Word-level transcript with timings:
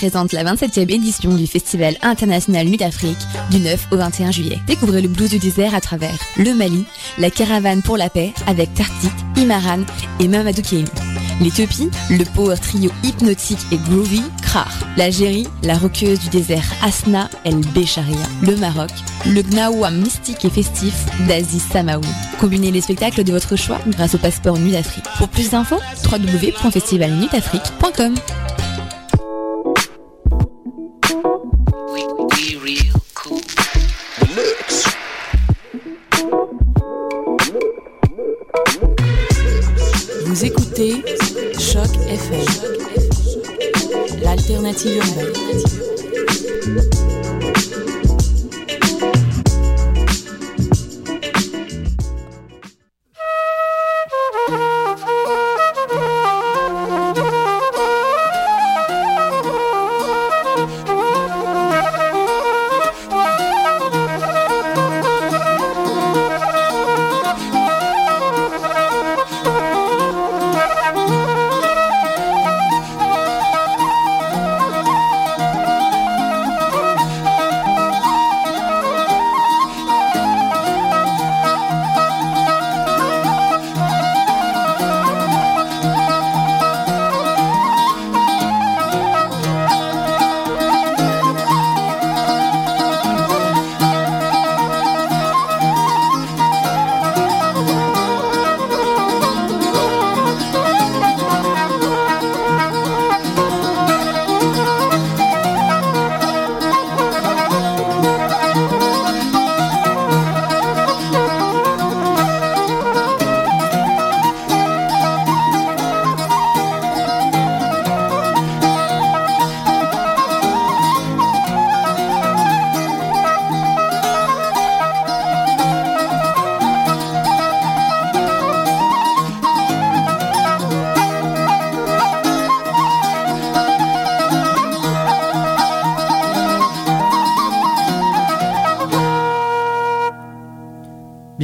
Présente 0.00 0.32
la 0.32 0.42
27e 0.44 0.90
édition 0.90 1.34
du 1.34 1.46
Festival 1.46 1.94
international 2.00 2.66
Nuit 2.66 2.78
d'Afrique 2.78 3.18
du 3.50 3.58
9 3.58 3.88
au 3.92 3.98
21 3.98 4.30
juillet. 4.30 4.58
Découvrez 4.66 5.02
le 5.02 5.08
blues 5.08 5.28
du 5.28 5.38
désert 5.38 5.74
à 5.74 5.82
travers 5.82 6.16
le 6.38 6.54
Mali, 6.54 6.86
la 7.18 7.28
caravane 7.28 7.82
pour 7.82 7.98
la 7.98 8.08
paix 8.08 8.32
avec 8.46 8.72
Tartik, 8.72 9.12
Imaran 9.36 9.80
et 10.18 10.26
Mamadou. 10.26 10.62
L'Éthiopie, 11.42 11.90
le 12.08 12.24
power 12.34 12.56
trio 12.56 12.90
hypnotique 13.04 13.58
et 13.72 13.76
groovy 13.76 14.22
Krar. 14.40 14.72
L'Algérie, 14.96 15.46
la 15.64 15.76
roqueuse 15.76 16.20
du 16.20 16.30
désert 16.30 16.64
Asna 16.82 17.28
El 17.44 17.60
Bécharia. 17.74 18.16
Le 18.40 18.56
Maroc, 18.56 18.92
le 19.26 19.42
Gnawa 19.42 19.90
mystique 19.90 20.46
et 20.46 20.50
festif 20.50 20.94
d'Aziz 21.28 21.64
Samaoui. 21.70 22.08
Combinez 22.40 22.70
les 22.70 22.80
spectacles 22.80 23.22
de 23.22 23.32
votre 23.32 23.56
choix 23.56 23.80
grâce 23.88 24.14
au 24.14 24.18
passeport 24.18 24.58
Nuit 24.58 24.72
d'Afrique. 24.72 25.04
Pour 25.18 25.28
plus 25.28 25.50
d'infos, 25.50 25.80
www.festivalnuitafrique.com. 26.10 28.14
FM, 42.30 44.22
l'alternative 44.22 44.98
urbaine. 44.98 46.99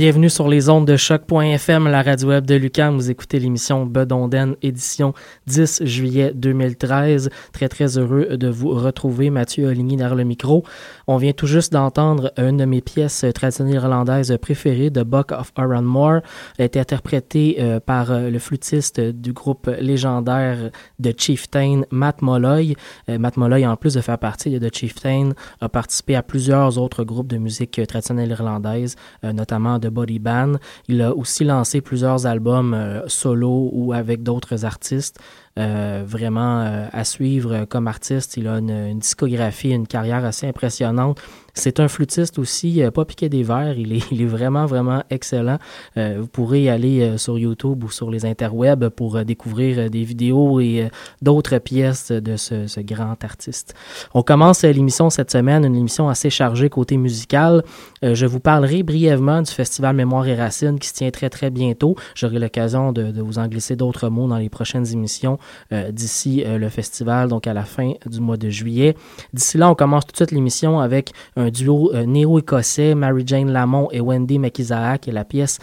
Bienvenue 0.06 0.31
sur 0.31 0.47
les 0.47 0.69
ondes 0.69 0.87
de 0.87 0.97
choc.fm, 0.97 1.89
la 1.89 2.00
radio 2.00 2.28
web 2.28 2.47
de 2.47 2.55
Lucam. 2.55 2.94
Vous 2.94 3.11
écoutez 3.11 3.41
l'émission 3.41 3.87
Bedonden, 3.87 4.55
édition 4.62 5.15
10 5.49 5.83
juillet 5.83 6.31
2013. 6.33 7.28
Très, 7.53 7.69
très 7.69 7.99
heureux 7.99 8.37
de 8.37 8.49
vous 8.49 8.69
retrouver. 8.69 9.31
Mathieu 9.31 9.67
Oligny 9.67 9.97
derrière 9.97 10.15
le 10.15 10.22
micro. 10.22 10.62
On 11.09 11.17
vient 11.17 11.33
tout 11.33 11.49
juste 11.49 11.72
d'entendre 11.72 12.33
une 12.37 12.56
de 12.56 12.65
mes 12.65 12.83
pièces 12.83 13.25
traditionnelles 13.34 13.75
irlandaises 13.75 14.39
préférées, 14.41 14.93
The 14.93 15.00
Buck 15.00 15.33
of 15.33 15.50
Aaron 15.56 15.83
Moore. 15.83 16.21
Elle 16.56 16.62
a 16.62 16.67
été 16.67 16.78
interprétée 16.78 17.56
euh, 17.59 17.81
par 17.81 18.12
euh, 18.12 18.31
le 18.31 18.38
flûtiste 18.38 19.00
du 19.00 19.33
groupe 19.33 19.69
légendaire 19.81 20.71
de 21.00 21.12
Chieftain, 21.19 21.81
Matt 21.91 22.23
Molloy. 22.23 22.77
Euh, 23.09 23.19
Matt 23.19 23.37
Molloy, 23.38 23.67
en 23.67 23.75
plus 23.75 23.94
de 23.94 24.00
faire 24.00 24.19
partie 24.19 24.56
de 24.56 24.65
The 24.65 24.73
Chieftain, 24.73 25.31
a 25.61 25.69
participé 25.69 26.15
à 26.15 26.23
plusieurs 26.23 26.78
autres 26.78 27.03
groupes 27.03 27.27
de 27.27 27.38
musique 27.38 27.81
traditionnelle 27.88 28.31
irlandaise, 28.31 28.94
notamment 29.25 29.81
de 29.81 29.96
Il 30.89 31.03
a 31.03 31.15
aussi 31.15 31.45
lancé 31.45 31.81
plusieurs 31.81 32.27
albums 32.27 32.75
euh, 32.75 33.03
solo 33.09 33.71
ou 33.73 33.93
avec 33.93 34.23
d'autres 34.23 34.65
artistes. 34.65 35.19
Euh, 35.59 36.05
vraiment 36.07 36.61
euh, 36.61 36.87
à 36.93 37.05
suivre 37.05 37.65
comme 37.65 37.89
artiste. 37.89 38.37
Il 38.37 38.47
a 38.47 38.59
une, 38.59 38.99
discographie, 38.99 39.71
une 39.71 39.87
carrière 39.87 40.25
assez 40.25 40.47
impressionnante. 40.47 41.19
C'est 41.59 41.81
un 41.81 41.89
flûtiste 41.89 42.39
aussi, 42.39 42.83
pas 42.94 43.05
piqué 43.05 43.28
des 43.28 43.43
verres. 43.43 43.78
Il 43.78 43.93
est, 43.94 44.25
vraiment, 44.27 44.67
vraiment 44.67 45.03
excellent. 45.11 45.59
vous 45.97 46.27
pourrez 46.27 46.69
aller 46.69 47.17
sur 47.19 47.39
YouTube 47.39 47.83
ou 47.84 47.91
sur 47.91 48.11
les 48.11 48.25
interwebs 48.25 48.89
pour 48.91 49.25
découvrir 49.25 49.91
des 49.91 50.05
vidéos 50.05 50.61
et 50.61 50.91
d'autres 51.22 51.59
pièces 51.59 52.12
de 52.12 52.37
ce, 52.37 52.81
grand 52.81 53.22
artiste. 53.25 53.75
On 54.15 54.22
commence 54.22 54.62
l'émission 54.62 55.11
cette 55.11 55.31
semaine, 55.31 55.65
une 55.65 55.77
émission 55.77 56.09
assez 56.09 56.31
chargée 56.31 56.69
côté 56.69 56.97
musical. 56.97 57.62
je 58.03 58.27
vous 58.27 58.41
parlerai 58.41 58.83
brièvement 58.83 59.43
du 59.43 59.50
Festival 59.50 59.97
Mémoire 59.97 60.27
et 60.28 60.34
Racines 60.34 60.78
qui 60.78 60.88
se 60.88 60.94
tient 60.94 61.11
très, 61.11 61.31
très 61.31 61.50
bientôt. 61.50 61.97
J'aurai 62.15 62.38
l'occasion 62.38 62.93
de, 62.93 63.11
de, 63.11 63.23
vous 63.23 63.38
en 63.38 63.49
glisser 63.49 63.77
d'autres 63.77 64.09
mots 64.09 64.28
dans 64.28 64.38
les 64.38 64.49
prochaines 64.49 64.87
émissions 64.93 65.38
euh, 65.73 65.91
d'ici 65.91 66.44
euh, 66.44 66.59
le 66.59 66.69
festival, 66.69 67.28
donc 67.28 67.47
à 67.47 67.55
la 67.55 67.65
fin 67.65 67.93
du 68.06 68.21
mois 68.21 68.37
de 68.37 68.49
juillet. 68.49 68.97
D'ici 69.33 69.59
là, 69.59 69.71
on 69.71 69.75
commence 69.75 70.06
tout 70.06 70.12
de 70.12 70.17
suite 70.17 70.31
l'émission 70.31 70.81
avec 70.81 71.12
un 71.37 71.46
duo 71.51 71.93
euh, 71.95 72.05
néo-écossais, 72.05 72.95
Mary 72.95 73.25
Jane 73.27 73.51
Lamont 73.51 73.89
et 73.93 74.01
Wendy 74.01 74.39
McIsaac 74.39 75.09
et 75.09 75.12
la 75.12 75.25
pièce 75.25 75.59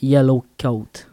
Yellow 0.00 0.44
Coat. 0.60 1.08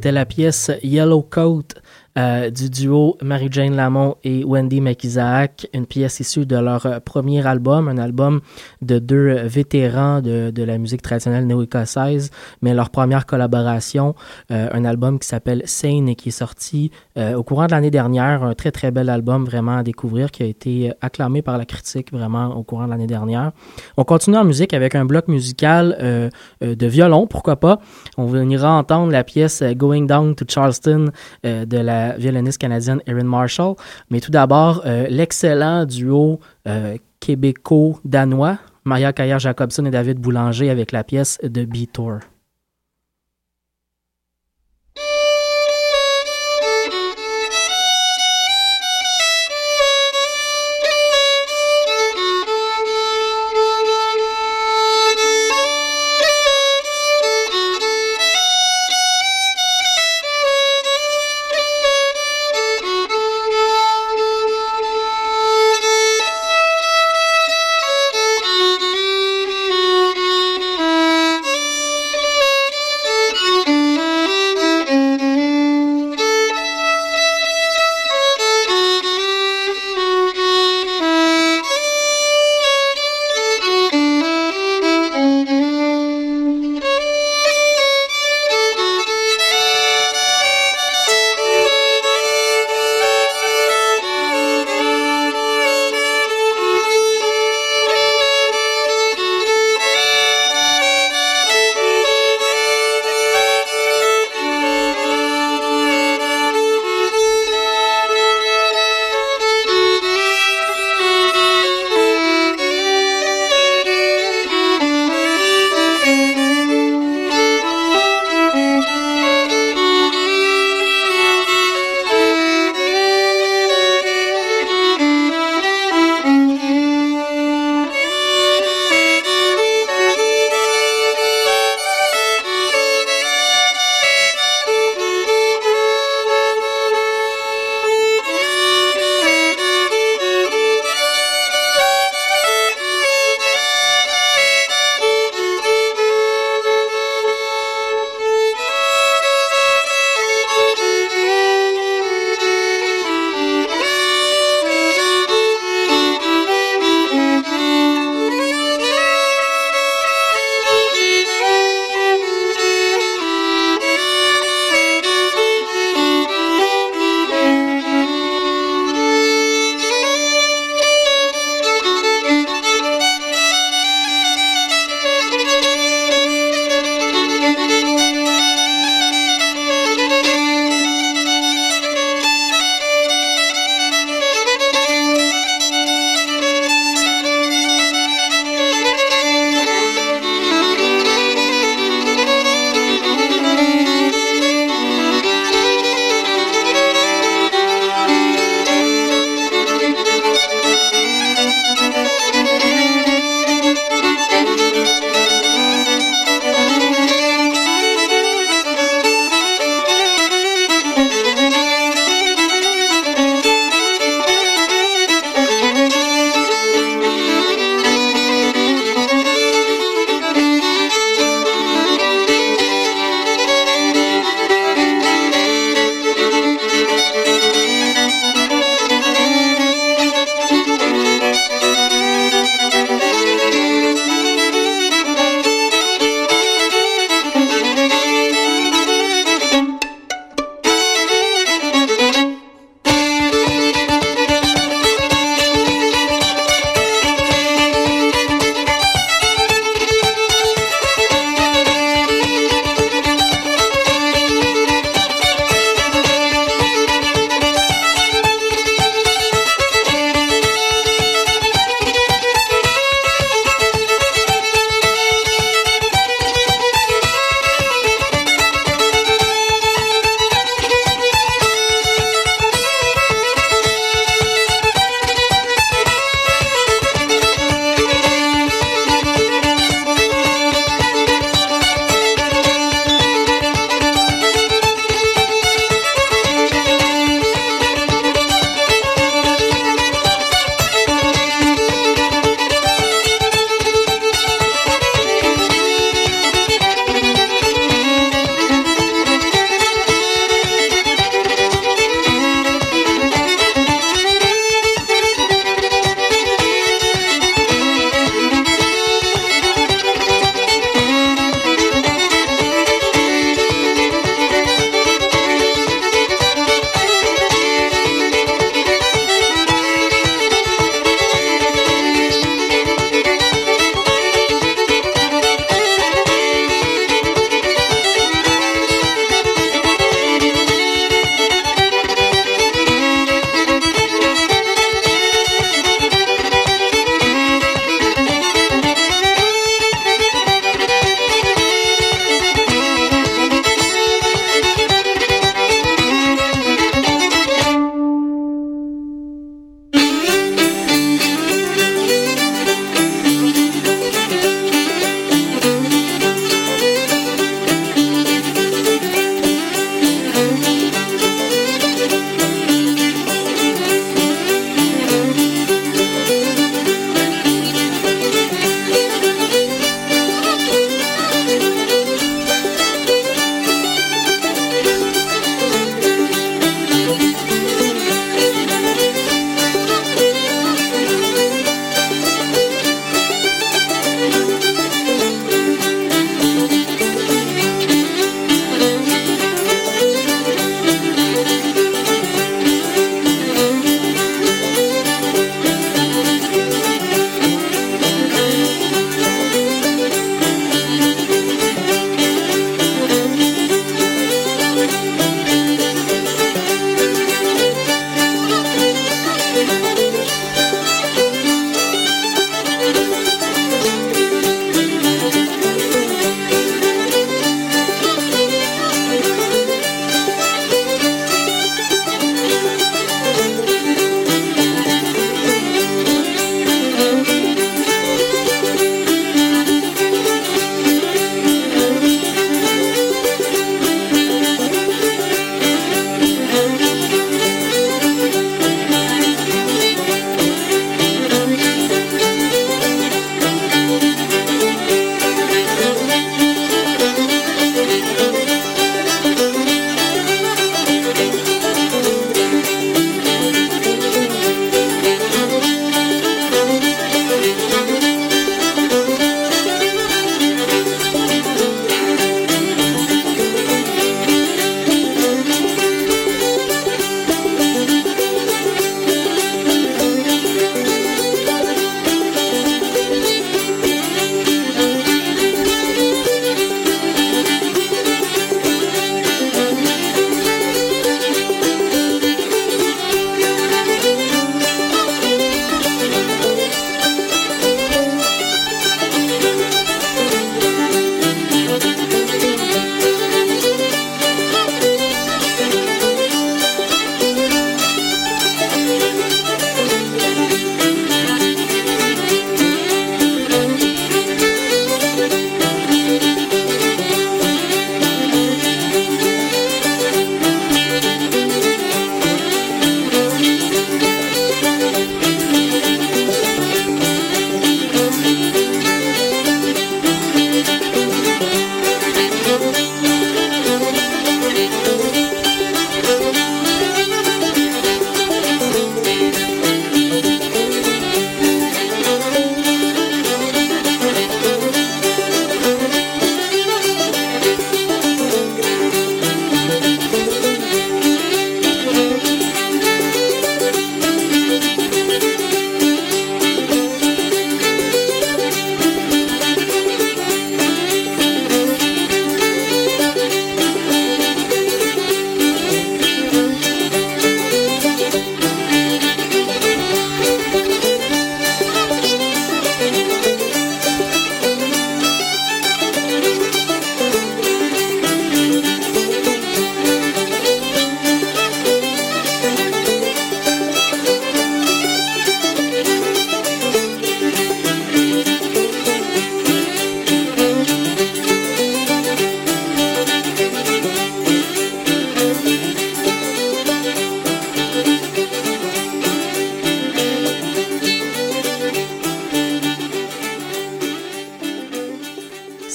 C'était 0.00 0.12
la 0.12 0.24
pièce 0.24 0.70
Yellow 0.82 1.20
Coat 1.20 1.74
euh, 2.20 2.50
du 2.50 2.68
duo 2.68 3.16
Mary-Jane 3.22 3.74
Lamont 3.74 4.16
et 4.24 4.44
Wendy 4.44 4.82
McIsaac, 4.82 5.66
une 5.72 5.86
pièce 5.86 6.20
issue 6.20 6.44
de 6.44 6.56
leur 6.56 6.84
euh, 6.84 7.00
premier 7.00 7.46
album, 7.46 7.88
un 7.88 7.96
album 7.96 8.40
de 8.82 8.98
deux 8.98 9.32
vétérans 9.44 10.20
de, 10.20 10.62
la 10.62 10.76
musique 10.76 11.00
traditionnelle 11.00 11.46
néo-écossaise, 11.46 12.30
mais 12.60 12.74
leur 12.74 12.90
première 12.90 13.24
collaboration, 13.24 14.14
euh, 14.50 14.68
un 14.70 14.84
album 14.84 15.18
qui 15.18 15.28
s'appelle 15.28 15.62
Sane 15.64 16.10
et 16.10 16.14
qui 16.14 16.28
est 16.28 16.32
sorti 16.32 16.90
au 17.36 17.42
courant 17.42 17.66
de 17.66 17.72
l'année 17.72 17.90
dernière, 17.90 18.42
un 18.42 18.54
très 18.54 18.70
très 18.70 18.90
bel 18.90 19.10
album 19.10 19.44
vraiment 19.44 19.76
à 19.76 19.82
découvrir 19.82 20.30
qui 20.30 20.42
a 20.42 20.46
été 20.46 20.90
acclamé 21.02 21.42
par 21.42 21.58
la 21.58 21.66
critique 21.66 22.12
vraiment 22.12 22.56
au 22.56 22.62
courant 22.62 22.86
de 22.86 22.90
l'année 22.90 23.06
dernière. 23.06 23.52
On 23.98 24.04
continue 24.04 24.38
en 24.38 24.44
musique 24.44 24.72
avec 24.72 24.94
un 24.94 25.04
bloc 25.04 25.28
musical 25.28 26.30
de 26.62 26.86
violon, 26.86 27.26
pourquoi 27.26 27.56
pas. 27.56 27.78
On 28.16 28.48
ira 28.48 28.72
entendre 28.72 29.12
la 29.12 29.22
pièce 29.22 29.62
Going 29.62 30.06
Down 30.06 30.34
to 30.34 30.46
Charleston 30.48 31.10
de 31.44 31.76
la 31.76 32.09
violoniste 32.18 32.58
canadienne 32.58 33.00
Erin 33.06 33.24
Marshall. 33.24 33.74
Mais 34.10 34.20
tout 34.20 34.30
d'abord, 34.30 34.82
euh, 34.86 35.06
l'excellent 35.08 35.84
duo 35.84 36.40
euh, 36.66 36.96
québéco-danois, 37.20 38.58
Maria 38.84 39.12
Caillard-Jacobson 39.12 39.84
et 39.84 39.90
David 39.90 40.18
Boulanger 40.18 40.70
avec 40.70 40.92
la 40.92 41.04
pièce 41.04 41.38
de 41.42 41.64
B-Tour. 41.64 42.20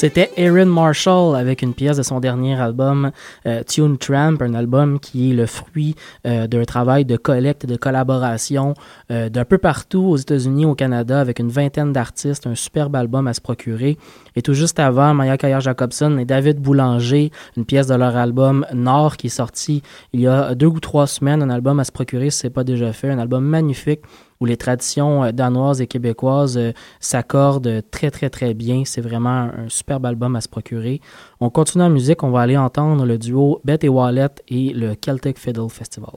C'était 0.05 0.29
Aaron 0.37 0.67
Marshall 0.67 1.35
avec 1.35 1.63
une 1.63 1.73
pièce 1.73 1.97
de 1.97 2.03
son 2.03 2.19
dernier 2.19 2.53
album 2.61 3.09
euh, 3.47 3.63
Tune 3.63 3.97
Tramp, 3.97 4.35
un 4.39 4.53
album 4.53 4.99
qui 4.99 5.31
est 5.31 5.33
le 5.33 5.47
fruit 5.47 5.95
euh, 6.27 6.45
d'un 6.45 6.63
travail 6.63 7.05
de 7.05 7.17
collecte 7.17 7.65
de 7.65 7.75
collaboration 7.75 8.75
euh, 9.09 9.29
d'un 9.29 9.45
peu 9.45 9.57
partout 9.57 10.03
aux 10.03 10.17
États-Unis, 10.17 10.67
au 10.67 10.75
Canada, 10.75 11.19
avec 11.19 11.39
une 11.39 11.49
vingtaine 11.49 11.91
d'artistes, 11.91 12.45
un 12.45 12.53
superbe 12.53 12.95
album 12.95 13.25
à 13.25 13.33
se 13.33 13.41
procurer. 13.41 13.97
Et 14.35 14.43
tout 14.43 14.53
juste 14.53 14.79
avant, 14.79 15.15
Maya 15.15 15.39
Kayer 15.39 15.61
Jacobson 15.61 16.19
et 16.19 16.25
David 16.25 16.59
Boulanger, 16.59 17.31
une 17.57 17.65
pièce 17.65 17.87
de 17.87 17.95
leur 17.95 18.15
album 18.15 18.63
Nord 18.75 19.17
qui 19.17 19.25
est 19.25 19.31
sorti 19.31 19.81
il 20.13 20.19
y 20.19 20.27
a 20.27 20.53
deux 20.53 20.67
ou 20.67 20.79
trois 20.79 21.07
semaines, 21.07 21.41
un 21.41 21.49
album 21.49 21.79
à 21.79 21.83
se 21.83 21.91
procurer 21.91 22.29
si 22.29 22.41
ce 22.41 22.45
n'est 22.45 22.53
pas 22.53 22.63
déjà 22.63 22.93
fait, 22.93 23.09
un 23.09 23.17
album 23.17 23.43
magnifique 23.43 24.01
où 24.39 24.45
les 24.45 24.57
traditions 24.57 25.23
euh, 25.23 25.31
danoises 25.31 25.81
et 25.81 25.87
québécoises 25.87 26.57
euh, 26.57 26.71
s'accordent 26.99 27.83
très 27.91 28.11
très 28.11 28.29
très 28.29 28.53
bien. 28.53 28.83
C'est 28.85 29.01
vraiment 29.01 29.49
un 29.57 29.69
superbe 29.69 30.05
album 30.05 30.35
à 30.35 30.41
se 30.41 30.49
procurer. 30.49 31.01
On 31.39 31.49
continue 31.49 31.83
en 31.83 31.89
musique, 31.89 32.23
on 32.23 32.31
va 32.31 32.41
aller 32.41 32.57
entendre 32.57 33.05
le 33.05 33.17
duo 33.17 33.61
Beth 33.63 33.83
et 33.83 33.89
Wallet 33.89 34.29
et 34.47 34.73
le 34.73 34.95
Celtic 34.95 35.37
Fiddle 35.37 35.69
Festival. 35.69 36.13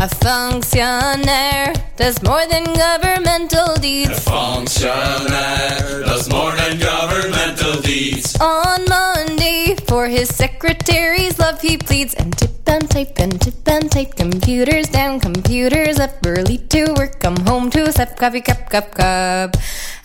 A 0.00 0.06
functionaire 0.06 1.72
does 1.96 2.22
more 2.22 2.46
than 2.48 2.62
governmental 2.72 3.74
deeds. 3.80 4.10
A 4.10 4.14
functionaire 4.14 6.04
does 6.06 6.30
more 6.30 6.52
than 6.52 6.78
governmental 6.78 7.82
deeds. 7.82 8.36
On 8.40 8.84
Monday, 8.88 9.74
for 9.88 10.06
his 10.06 10.28
secretary's 10.32 11.36
love, 11.40 11.60
he 11.60 11.76
pleads 11.76 12.14
and 12.14 12.32
tip 12.68 13.68
and 13.68 13.90
type. 13.90 14.14
Computers 14.16 14.88
down, 14.88 15.20
computers 15.20 15.98
up, 15.98 16.10
early 16.26 16.58
to 16.68 16.92
work, 16.98 17.18
come 17.20 17.36
home 17.46 17.70
to 17.70 17.88
a 17.88 17.92
sip, 17.92 18.16
coffee 18.16 18.42
cup, 18.42 18.68
cup, 18.68 18.94
cup. 18.94 19.56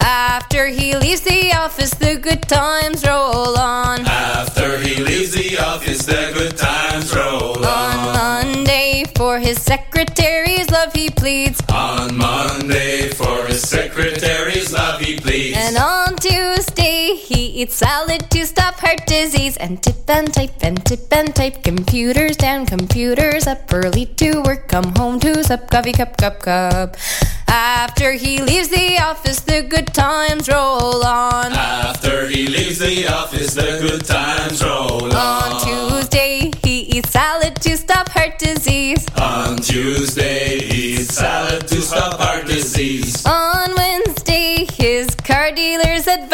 After 0.04 0.68
he 0.68 0.96
leaves 0.98 1.22
the 1.22 1.54
office, 1.54 1.92
the 1.92 2.18
good 2.18 2.42
times 2.44 3.06
roll 3.06 3.58
on. 3.58 4.02
After 4.06 4.78
he 4.78 5.02
leaves 5.02 5.32
the 5.32 5.58
office, 5.60 6.06
the 6.06 6.32
good 6.34 6.58
times 6.58 7.16
roll 7.16 7.58
on. 7.66 7.66
On 7.66 8.14
Monday, 8.14 9.06
for 9.16 9.40
his 9.40 9.62
secretary's 9.62 10.70
love, 10.70 10.92
he 10.94 11.10
pleads. 11.10 11.62
On 11.72 12.16
Monday, 12.18 13.10
for 13.10 13.46
his 13.46 13.62
secretary's 13.62 14.74
love, 14.74 15.00
he 15.00 15.18
pleads. 15.18 15.58
And 15.58 15.78
on 15.78 16.18
Tuesday, 16.18 17.16
he 17.16 17.62
eats 17.62 17.76
salad 17.76 18.30
to 18.32 18.46
stop 18.46 18.76
heart 18.76 19.06
disease. 19.08 19.56
And 19.56 19.82
tip 19.82 20.10
and 20.10 20.34
type 20.34 20.62
and 20.62 20.84
tip 20.86 21.12
and 21.14 21.34
type. 21.34 21.64
Computers 21.64 22.36
down, 22.36 22.66
computers 22.66 23.48
up. 23.48 23.72
Early 23.72 24.06
to 24.18 24.42
work, 24.42 24.68
come 24.68 24.94
home 24.98 25.22
to 25.22 25.44
sup. 25.46 25.72
Coffee 25.72 25.94
cup, 25.94 26.18
cup, 26.18 26.42
cup. 26.42 26.98
After 27.48 28.14
he 28.14 28.42
leaves 28.42 28.70
the 28.70 28.98
office, 29.00 29.40
the 29.42 29.62
good 29.62 29.93
times 29.94 30.50
roll 30.50 31.06
on. 31.06 31.54
After 31.54 32.28
he 32.28 32.48
leaves 32.48 32.80
the 32.80 33.08
office, 33.08 33.54
the 33.54 33.80
good 33.82 34.06
times 34.06 34.64
roll 34.64 35.14
On 35.16 35.54
on. 35.54 35.62
Tuesday, 35.62 36.52
he 36.64 36.82
eats 36.98 37.12
salad 37.12 37.56
to 37.58 37.78
stop 37.78 38.10
heart 38.10 38.40
disease. 38.40 39.06
On 39.22 39.56
Tuesday, 39.58 40.60
he 40.60 40.96
eats 40.96 41.14
salad 41.14 41.68
to 41.68 41.82
stop 41.82 42.20
heart 42.20 42.48
disease. 42.48 43.26
On 43.26 43.74
Wednesday, 43.76 43.83
his 43.83 43.83
car 43.83 43.83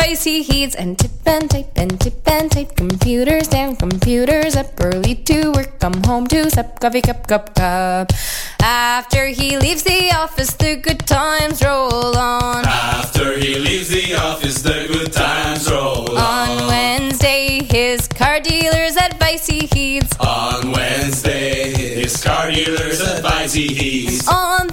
advice 0.10 0.24
he 0.24 0.42
heeds 0.42 0.74
and 0.74 0.98
tip 0.98 1.12
and 1.28 1.52
type 1.52 1.72
and 1.76 2.02
tip 2.02 2.28
and 2.28 2.52
type. 2.52 2.76
Computers 2.76 3.48
down, 3.48 3.76
computers 3.76 4.56
up, 4.56 4.68
early 4.82 5.14
to 5.14 5.52
work, 5.52 5.80
come 5.80 6.02
home 6.04 6.26
to 6.26 6.50
sup, 6.50 6.80
coffee 6.80 7.02
cup, 7.02 7.28
cup, 7.28 7.54
cup. 7.54 8.12
After 8.60 9.28
he 9.28 9.58
leaves 9.58 9.84
the 9.84 10.12
office, 10.16 10.54
the 10.54 10.78
good 10.78 11.06
times 11.06 11.64
roll 11.64 12.18
on. 12.18 12.66
After 12.66 13.38
he 13.38 13.60
leaves 13.60 13.90
the 13.90 14.16
office, 14.16 14.64
the 14.64 14.88
good 14.92 15.14
times 15.14 15.70
roll 15.70 16.18
On 16.18 16.50
on. 16.58 16.68
Wednesday, 16.68 17.64
his 17.64 18.08
car 18.08 18.40
dealer's 18.40 18.98
advice 18.98 19.46
he 19.46 19.68
heeds. 19.68 20.18
On 20.20 20.72
Wednesday, 20.72 21.70
his 22.02 22.24
car 22.24 22.50
dealer's 22.50 23.00
advice 23.02 23.54
he 23.54 23.68
heeds. 23.68 24.28
On 24.28 24.70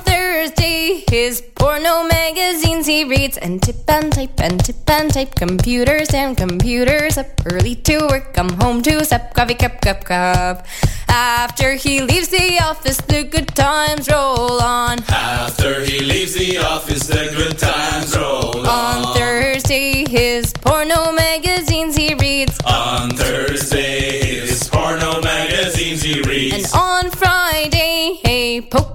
Thursday, 0.47 1.03
his 1.11 1.41
porno 1.57 2.05
magazines 2.05 2.87
he 2.87 3.03
reads 3.03 3.37
and 3.37 3.61
tip 3.61 3.89
and 3.89 4.13
type 4.13 4.39
and 4.39 4.65
tip 4.65 4.89
and 4.89 5.13
type. 5.13 5.35
Computers 5.35 6.15
and 6.15 6.37
computers 6.37 7.19
up, 7.19 7.27
early 7.47 7.75
to 7.75 8.07
work, 8.09 8.33
come 8.33 8.51
home 8.51 8.81
to 8.83 9.05
sup, 9.05 9.35
coffee 9.35 9.55
cup, 9.55 9.81
cup, 9.81 10.05
cup. 10.05 10.65
After 11.09 11.73
he 11.75 12.01
leaves 12.01 12.29
the 12.29 12.61
office, 12.63 12.99
the 12.99 13.25
good 13.25 13.49
times 13.57 14.09
roll 14.09 14.61
on. 14.63 15.01
After 15.09 15.81
he 15.81 15.99
leaves 15.99 16.35
the 16.35 16.59
office, 16.59 17.09
the 17.09 17.33
good 17.37 17.59
times 17.59 18.17
roll 18.17 18.57
On 18.69 19.05
on. 19.05 19.17
Thursday, 19.17 20.05
his 20.09 20.53
porno 20.61 21.11
magazines 21.11 21.97
he 21.97 22.15
reads. 22.15 22.57
On 22.65 23.11
Thursday, 23.11 24.41
his 24.47 24.69
porno 24.69 25.21
magazines 25.23 26.03
he 26.03 26.19
And 26.19 26.27
reads. 26.29 26.73
on 26.73 26.86
Friday, 26.86 26.86
a 26.86 26.86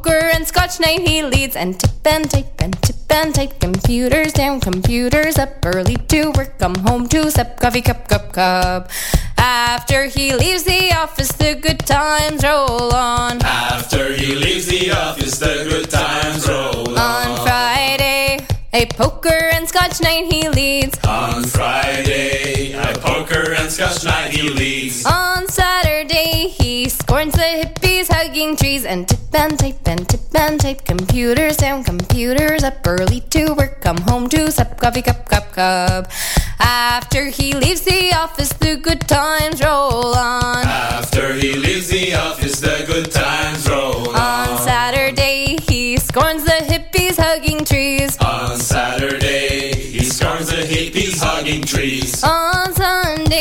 poker 0.01 0.29
and 0.33 0.47
scotch 0.47 0.79
night 0.79 1.07
he 1.07 1.23
leads. 1.23 1.55
And 1.55 1.79
tip 1.79 2.05
and 2.05 2.29
type 2.29 2.59
and 2.59 2.79
tip 2.81 2.95
and 3.09 3.33
type. 3.33 3.59
Computers 3.59 4.33
down, 4.33 4.59
computers 4.59 5.37
up. 5.37 5.65
Early 5.65 5.95
to 6.09 6.31
work, 6.31 6.57
come 6.59 6.75
home 6.75 7.07
to 7.09 7.29
sup. 7.31 7.59
Coffee 7.59 7.81
cup, 7.81 8.07
cup, 8.07 8.33
cup. 8.33 8.89
After 9.37 10.05
he 10.05 10.33
leaves 10.35 10.63
the 10.63 10.93
office, 10.93 11.31
the 11.33 11.55
good 11.55 11.79
times 11.79 12.43
roll 12.43 12.93
on. 12.93 13.41
After 13.43 14.13
he 14.13 14.35
leaves 14.35 14.67
the 14.67 14.91
office, 14.91 15.39
the 15.39 15.65
good 15.69 15.89
times 15.89 16.47
roll 16.47 16.97
On 16.97 17.31
on. 17.31 17.45
Friday, 17.45 18.45
a 18.73 18.85
poker 18.85 19.49
and 19.53 19.67
scotch 19.67 20.01
night 20.01 20.31
he 20.31 20.49
leads. 20.49 20.97
On 21.05 21.43
Friday, 21.43 22.73
a 22.73 22.97
poker 22.99 23.53
and 23.53 23.71
scotch 23.71 24.03
night 24.03 24.31
he 24.31 24.49
leads. 24.49 25.05
On 25.05 25.47
Saturday, 25.47 26.53
he 26.91 26.97
scorns 26.97 27.33
the 27.33 27.49
hippies 27.63 28.07
hugging 28.11 28.57
trees 28.57 28.83
and 28.83 29.07
tip 29.07 29.33
and 29.33 29.57
type 29.57 29.87
and 29.87 30.09
tip 30.09 30.35
and 30.35 30.59
type. 30.59 30.83
Computers 30.83 31.55
down, 31.55 31.85
computers 31.85 32.63
up, 32.63 32.85
early 32.85 33.21
to 33.31 33.53
work, 33.53 33.79
come 33.79 33.97
home 34.09 34.27
to 34.27 34.51
sup, 34.51 34.77
coffee 34.77 35.01
cup, 35.01 35.29
cup, 35.29 35.53
cup. 35.53 36.11
After 36.59 37.25
he 37.25 37.53
leaves 37.53 37.81
the 37.81 38.13
office, 38.13 38.51
the 38.53 38.75
good 38.75 39.01
times 39.07 39.63
roll 39.63 40.13
on. 40.15 40.65
After 40.65 41.33
he 41.33 41.53
leaves 41.53 41.87
the 41.87 42.13
office, 42.13 42.59
the 42.59 42.83
good 42.85 43.09
times 43.09 43.69
roll 43.69 44.09
On 44.09 44.49
on. 44.49 44.57
Saturday, 44.57 45.57
he 45.69 45.95
scorns 45.95 46.43
the 46.43 46.59
hippies 46.71 47.15
hugging 47.17 47.63
trees. 47.63 48.17
On 48.19 48.57
Saturday, 48.57 49.73
he 49.75 50.03
scorns 50.03 50.49
the 50.49 50.63
hippies 50.73 51.23
hugging 51.23 51.63
trees. 51.63 52.21
On 52.23 52.50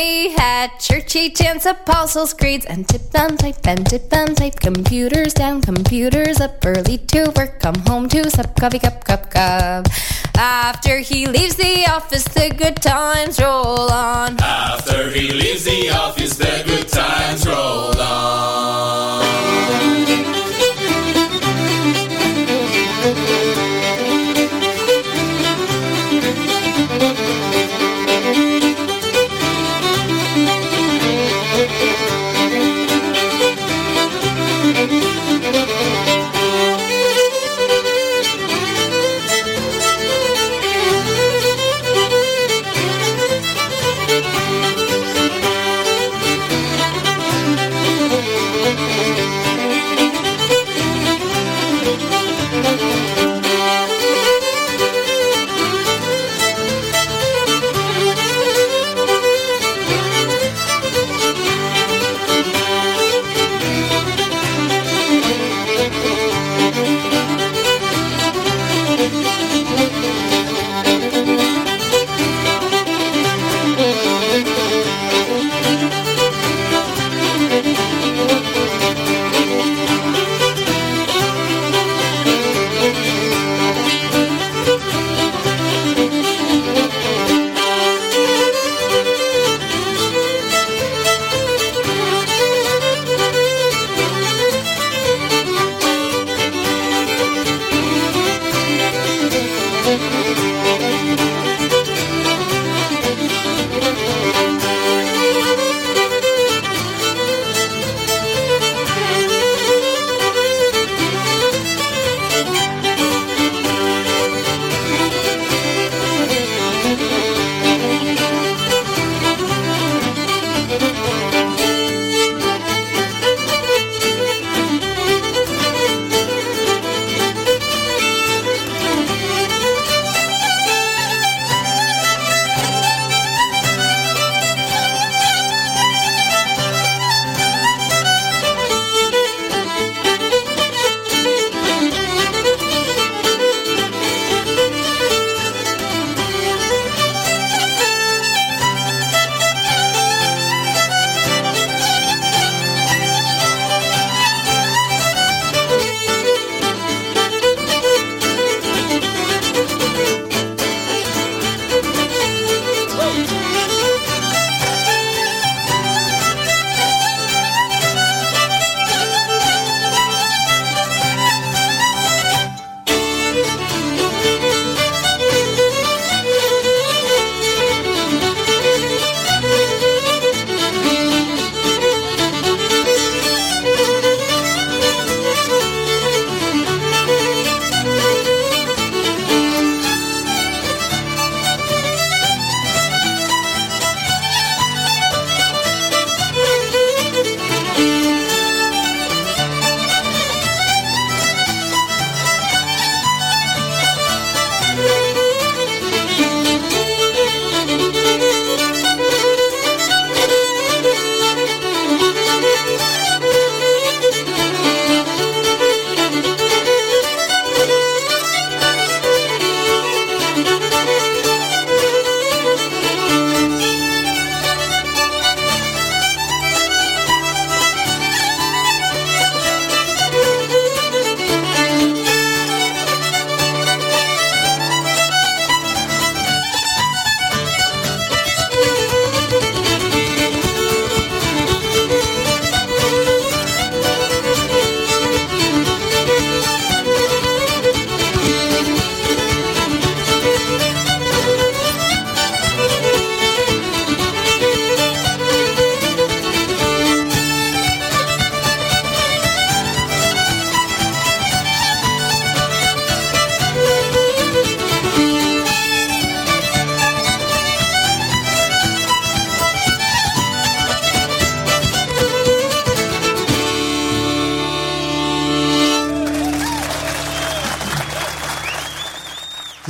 Sunday, 0.01 0.29
had 0.29 0.79
churchy 0.79 1.29
chants 1.29 1.65
apostles' 1.65 2.33
creeds 2.33 2.65
and 2.65 2.87
tip 2.87 3.13
and 3.13 3.37
type 3.37 3.67
and 3.67 3.85
tip 3.85 4.11
and 4.11 4.35
type. 4.35 4.59
Computers 4.59 5.33
down, 5.33 5.61
computers 5.61 6.39
up, 6.41 6.65
early 6.65 6.97
to 6.97 7.31
work, 7.35 7.59
come 7.59 7.75
home 7.87 8.09
to 8.09 8.29
sup, 8.29 8.59
coffee 8.59 8.79
cup, 8.79 9.03
cup, 9.05 9.29
cup. 9.29 9.87
After 10.35 10.99
he 10.99 11.27
leaves 11.27 11.55
the 11.55 11.85
office, 11.87 12.23
the 12.23 12.49
good 12.49 12.77
times 12.77 13.39
roll 13.39 13.91
on. 13.91 14.41
After 14.41 15.09
he 15.11 15.31
leaves 15.31 15.65
the 15.65 15.89
office, 15.91 16.37
the 16.37 16.63
good 16.65 16.87
times 16.87 17.45
roll 17.45 17.99
on. 18.01 18.91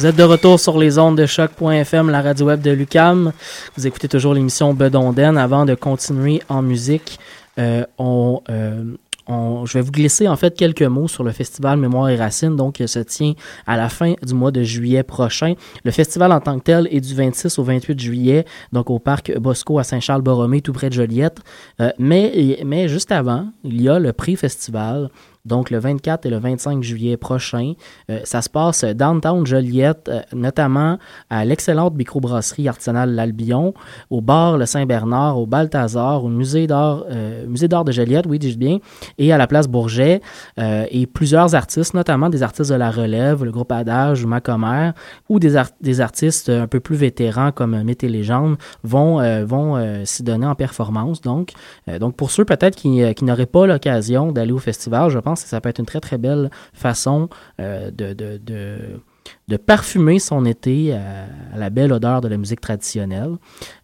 Vous 0.01 0.07
êtes 0.07 0.15
de 0.15 0.23
retour 0.23 0.59
sur 0.59 0.79
les 0.79 0.97
ondes 0.97 1.15
de 1.15 1.27
choc.fm, 1.27 2.09
la 2.09 2.23
radio 2.23 2.47
web 2.47 2.59
de 2.59 2.71
Lucam. 2.71 3.31
Vous 3.77 3.85
écoutez 3.85 4.07
toujours 4.07 4.33
l'émission 4.33 4.73
Bedonden. 4.73 5.37
Avant 5.37 5.63
de 5.63 5.75
continuer 5.75 6.41
en 6.49 6.63
musique, 6.63 7.19
euh, 7.59 7.83
on, 7.99 8.41
euh, 8.49 8.95
on- 9.27 9.63
je 9.67 9.73
vais 9.77 9.81
vous 9.81 9.91
glisser 9.91 10.27
en 10.27 10.35
fait 10.37 10.55
quelques 10.57 10.81
mots 10.81 11.07
sur 11.07 11.23
le 11.23 11.31
festival 11.31 11.77
Mémoire 11.77 12.09
et 12.09 12.15
Racines, 12.15 12.55
donc 12.55 12.77
qui 12.77 12.87
se 12.87 12.97
tient 12.97 13.33
à 13.67 13.77
la 13.77 13.89
fin 13.89 14.15
du 14.23 14.33
mois 14.33 14.49
de 14.49 14.63
juillet 14.63 15.03
prochain. 15.03 15.53
Le 15.83 15.91
festival 15.91 16.31
en 16.31 16.39
tant 16.39 16.57
que 16.57 16.63
tel 16.63 16.87
est 16.89 16.99
du 16.99 17.13
26 17.13 17.59
au 17.59 17.63
28 17.63 17.99
juillet, 17.99 18.45
donc 18.73 18.89
au 18.89 18.97
parc 18.97 19.31
Bosco 19.37 19.77
à 19.77 19.83
Saint-Charles-Borromée, 19.83 20.61
tout 20.61 20.73
près 20.73 20.89
de 20.89 20.95
Joliette. 20.95 21.37
Euh, 21.79 21.91
mais, 21.99 22.57
mais 22.65 22.87
juste 22.87 23.11
avant, 23.11 23.49
il 23.63 23.79
y 23.79 23.87
a 23.87 23.99
le 23.99 24.13
prix-festival. 24.13 25.11
Donc, 25.45 25.69
le 25.69 25.79
24 25.79 26.25
et 26.25 26.29
le 26.29 26.37
25 26.37 26.83
juillet 26.83 27.17
prochain, 27.17 27.73
Euh, 28.09 28.19
ça 28.23 28.41
se 28.41 28.49
passe 28.49 28.83
downtown 28.83 29.45
Joliette, 29.45 30.09
euh, 30.09 30.21
notamment 30.33 30.97
à 31.29 31.45
l'excellente 31.45 31.95
microbrasserie 31.95 32.67
artisanale 32.67 33.11
L'Albion, 33.11 33.73
au 34.09 34.21
bar 34.21 34.57
Le 34.57 34.65
Saint-Bernard, 34.65 35.37
au 35.39 35.45
Balthazar, 35.45 36.23
au 36.23 36.29
musée 36.29 36.67
d'art, 36.67 37.05
euh, 37.09 37.45
de 37.45 37.91
Joliette, 37.91 38.25
oui, 38.27 38.39
dis-je 38.39 38.57
bien, 38.57 38.79
et 39.17 39.31
à 39.31 39.37
la 39.37 39.47
place 39.47 39.67
Bourget. 39.67 40.21
Euh, 40.59 40.85
et 40.89 41.05
plusieurs 41.07 41.55
artistes, 41.55 41.93
notamment 41.93 42.29
des 42.29 42.43
artistes 42.43 42.71
de 42.71 42.75
la 42.75 42.91
relève, 42.91 43.43
le 43.43 43.51
groupe 43.51 43.71
Adage 43.71 44.23
ou 44.23 44.27
Macomer, 44.27 44.91
ou 45.29 45.39
des, 45.39 45.61
des 45.81 46.01
artistes 46.01 46.49
un 46.49 46.67
peu 46.67 46.79
plus 46.79 46.95
vétérans 46.95 47.51
comme 47.51 47.81
Mythes 47.83 48.03
et 48.03 48.09
Légendes, 48.09 48.57
vont, 48.83 49.21
vont 49.45 50.01
s'y 50.05 50.23
donner 50.23 50.45
en 50.45 50.55
performance. 50.55 51.21
Donc, 51.21 51.51
donc 51.99 52.15
pour 52.15 52.31
ceux 52.31 52.45
peut-être 52.45 52.75
qui, 52.75 53.01
qui 53.13 53.25
n'auraient 53.25 53.45
pas 53.45 53.65
l'occasion 53.65 54.31
d'aller 54.31 54.51
au 54.51 54.57
festival, 54.57 55.09
je 55.09 55.19
pense 55.19 55.30
que 55.35 55.49
ça 55.49 55.61
peut 55.61 55.69
être 55.69 55.79
une 55.79 55.85
très 55.85 55.99
très 55.99 56.17
belle 56.17 56.49
façon 56.73 57.29
euh, 57.59 57.91
de, 57.91 58.13
de, 58.13 58.39
de, 58.45 59.57
parfumer 59.57 60.17
son 60.19 60.45
été 60.45 60.93
à, 60.93 61.25
à 61.53 61.57
la 61.57 61.69
belle 61.69 61.91
odeur 61.91 62.21
de 62.21 62.27
la 62.27 62.37
musique 62.37 62.61
traditionnelle. 62.61 63.35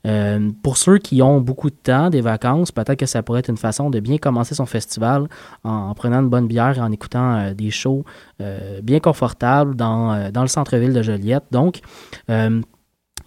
Euh, 0.06 0.50
pour 0.64 0.78
ceux 0.78 0.98
qui 0.98 1.22
ont 1.22 1.42
beaucoup 1.42 1.70
de 1.70 1.76
temps, 1.76 2.10
des 2.10 2.22
vacances, 2.22 2.72
peut-être 2.72 3.00
que 3.00 3.06
ça 3.06 3.22
pourrait 3.22 3.42
être 3.42 3.50
une 3.50 3.58
façon 3.58 3.90
de 3.90 4.00
bien 4.00 4.18
commencer 4.18 4.56
son 4.56 4.66
festival 4.66 5.28
en, 5.64 5.72
en 5.72 5.94
prenant 5.94 6.22
une 6.22 6.30
bonne 6.30 6.48
bière 6.48 6.78
et 6.78 6.82
en 6.82 6.92
écoutant 6.92 7.36
euh, 7.38 7.54
des 7.54 7.70
shows 7.70 8.04
euh, 8.42 8.82
bien 8.82 9.00
confortables 9.00 9.76
dans, 9.76 10.14
euh, 10.14 10.32
dans 10.32 10.42
le 10.42 10.48
centre-ville 10.48 10.94
de 10.94 11.02
Joliette. 11.02 11.46
Donc, 11.52 11.82
euh, 12.30 12.62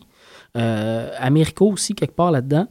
euh, 0.56 1.08
aussi 1.60 1.94
quelque 1.94 2.14
part 2.14 2.30
là-dedans. 2.30 2.66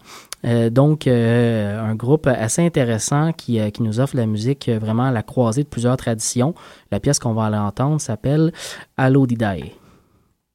Euh, 0.45 0.69
donc, 0.69 1.07
euh, 1.07 1.79
un 1.79 1.95
groupe 1.95 2.27
assez 2.27 2.65
intéressant 2.65 3.31
qui, 3.33 3.59
euh, 3.59 3.69
qui 3.69 3.83
nous 3.83 3.99
offre 3.99 4.15
la 4.15 4.25
musique 4.25 4.69
vraiment 4.69 5.05
à 5.05 5.11
la 5.11 5.23
croisée 5.23 5.63
de 5.63 5.67
plusieurs 5.67 5.97
traditions. 5.97 6.53
La 6.91 6.99
pièce 6.99 7.19
qu'on 7.19 7.33
va 7.33 7.45
aller 7.45 7.57
entendre 7.57 8.01
s'appelle 8.01 8.51
Allo 8.97 9.27
Didae. 9.27 9.71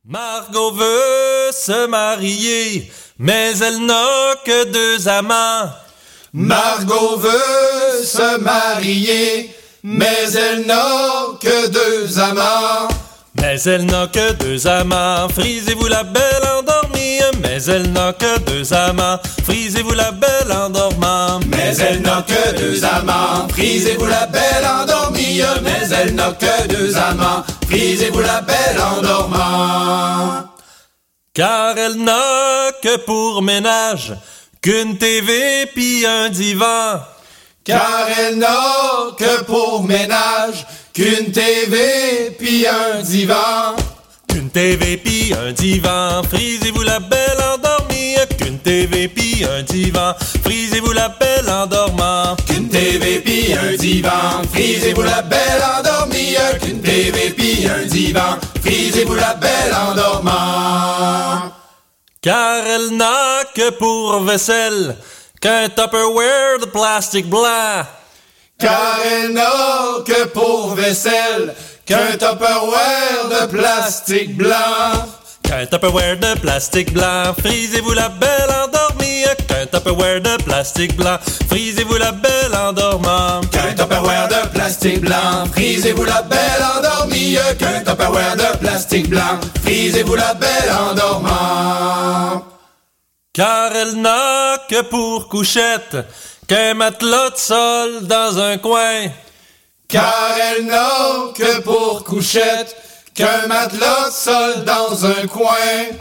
Margot 0.04 0.72
veut 0.72 1.50
se 1.52 1.86
marier, 1.88 2.90
mais 3.18 3.58
elle 3.58 3.84
n'a 3.86 4.36
que 4.44 4.72
deux 4.72 5.08
amants. 5.08 5.70
Margot 6.32 7.16
veut 7.16 8.04
se 8.04 8.38
marier, 8.38 9.50
mais 9.82 10.32
elle 10.34 10.66
n'a 10.66 11.38
que 11.40 11.68
deux 11.68 12.18
amants. 12.18 12.88
Mais 13.40 13.60
elle 13.62 13.86
n'a 13.86 14.06
que 14.06 14.32
deux 14.32 14.66
amants, 14.66 15.28
frisez-vous 15.28 15.86
la 15.86 16.02
belle 16.02 16.44
endormie. 16.58 17.20
Mais 17.42 17.62
elle 17.64 17.92
n'a 17.92 18.12
que 18.12 18.38
deux 18.40 18.72
amants, 18.72 19.18
frisez-vous 19.44 19.94
la 19.94 20.12
belle 20.12 20.52
endormant. 20.52 21.40
Mais 21.46 21.76
elle 21.76 22.02
n'a 22.02 22.24
que 22.26 22.56
deux 22.56 22.84
amants, 22.84 23.48
frisez-vous 23.48 24.06
la 24.06 24.26
belle 24.26 24.66
endormie. 24.66 25.42
Mais 25.62 25.88
elle 25.94 26.14
n'a 26.14 26.32
que 26.32 26.68
deux 26.68 26.96
amants, 26.96 27.44
frisez-vous 27.66 28.20
la 28.20 28.40
belle 28.40 28.80
endormant. 28.80 30.44
Car 31.34 31.76
elle 31.76 32.02
n'a 32.02 32.72
que 32.82 32.96
pour 33.04 33.42
ménage 33.42 34.14
qu'une 34.62 34.96
TV 34.96 35.66
puis 35.74 36.06
un 36.06 36.30
divan. 36.30 37.00
Car 37.62 38.06
elle 38.18 38.38
n'a 38.38 39.12
que 39.18 39.42
pour 39.42 39.82
ménage 39.82 40.64
qu'une 40.96 41.30
TV 41.30 42.30
puis 42.38 42.66
un 42.66 43.02
divan. 43.02 43.76
Qu'une 44.28 44.48
TV 44.48 44.96
puis 44.96 45.34
un 45.34 45.52
divan, 45.52 46.22
frisez-vous 46.22 46.82
la 46.82 47.00
belle 47.00 47.38
endormie. 47.54 48.16
Qu'une 48.38 48.58
TV 48.60 49.06
puis 49.08 49.44
un 49.44 49.62
divan, 49.62 50.14
frisez-vous 50.42 50.92
la 50.92 51.10
belle 51.10 51.50
endormant. 51.50 52.34
Qu'une 52.46 52.70
TV 52.70 53.20
puis 53.20 53.52
un 53.52 53.76
divan, 53.76 54.42
frisez-vous 54.50 55.02
la 55.02 55.20
belle 55.20 55.62
endormie. 55.78 56.36
Qu'une 56.62 56.80
TV 56.80 57.30
puis 57.36 57.68
un 57.68 57.84
divan, 57.84 58.38
frisez-vous 58.62 59.16
la 59.16 59.34
belle 59.34 59.74
endormant. 59.74 61.52
Car 62.22 62.66
elle 62.66 62.96
n'a 62.96 63.44
que 63.54 63.68
pour 63.70 64.20
vaisselle 64.20 64.96
qu'un 65.42 65.68
Tupperware 65.68 66.58
de 66.60 66.66
plastique 66.66 67.28
blanc. 67.28 67.84
Car 68.58 68.98
elle 69.04 69.34
n'a 69.34 70.02
que 70.06 70.24
pour 70.28 70.74
vaisselle 70.74 71.54
qu'un 71.84 72.12
Tupperware 72.12 73.28
de 73.28 73.46
plastique 73.46 74.34
blanc. 74.34 75.06
Qu'un 75.42 75.66
Tupperware 75.66 76.16
de 76.18 76.40
plastique 76.40 76.94
blanc, 76.94 77.34
frisez-vous 77.38 77.92
la 77.92 78.08
belle 78.08 78.50
endormie. 78.64 79.24
Qu'un 79.46 79.66
Tupperware 79.66 80.22
de 80.22 80.42
plastique 80.42 80.96
blanc, 80.96 81.18
frisez-vous 81.48 81.98
la 81.98 82.12
belle 82.12 82.54
endormant. 82.54 83.42
Qu'un 83.52 83.74
Tupperware 83.74 84.28
de 84.28 84.48
plastique 84.48 85.00
blanc, 85.02 85.44
frisez-vous 85.52 86.04
la 86.04 86.22
belle 86.22 86.64
endormie. 86.78 87.36
Qu'un 87.58 87.80
Tupperware 87.84 88.36
de 88.36 88.56
plastique 88.56 89.10
blanc, 89.10 89.38
frisez-vous 89.62 90.14
la 90.14 90.32
belle 90.32 90.72
endormant. 90.90 92.42
Car 93.34 93.70
elle 93.76 94.00
n'a 94.00 94.56
que 94.66 94.80
pour 94.80 95.28
couchette 95.28 95.96
qu'un 96.46 96.74
matelas 96.74 97.30
de 97.30 97.36
sol 97.36 98.06
dans 98.06 98.38
un 98.38 98.58
coin. 98.58 99.10
Car 99.88 100.34
elle 100.50 100.66
n'a 100.66 101.32
que 101.34 101.60
pour 101.60 102.04
couchette 102.04 102.76
qu'un 103.14 103.46
matelas 103.48 104.08
de 104.08 104.12
sol 104.12 104.64
dans 104.64 105.06
un 105.06 105.26
coin. 105.26 105.96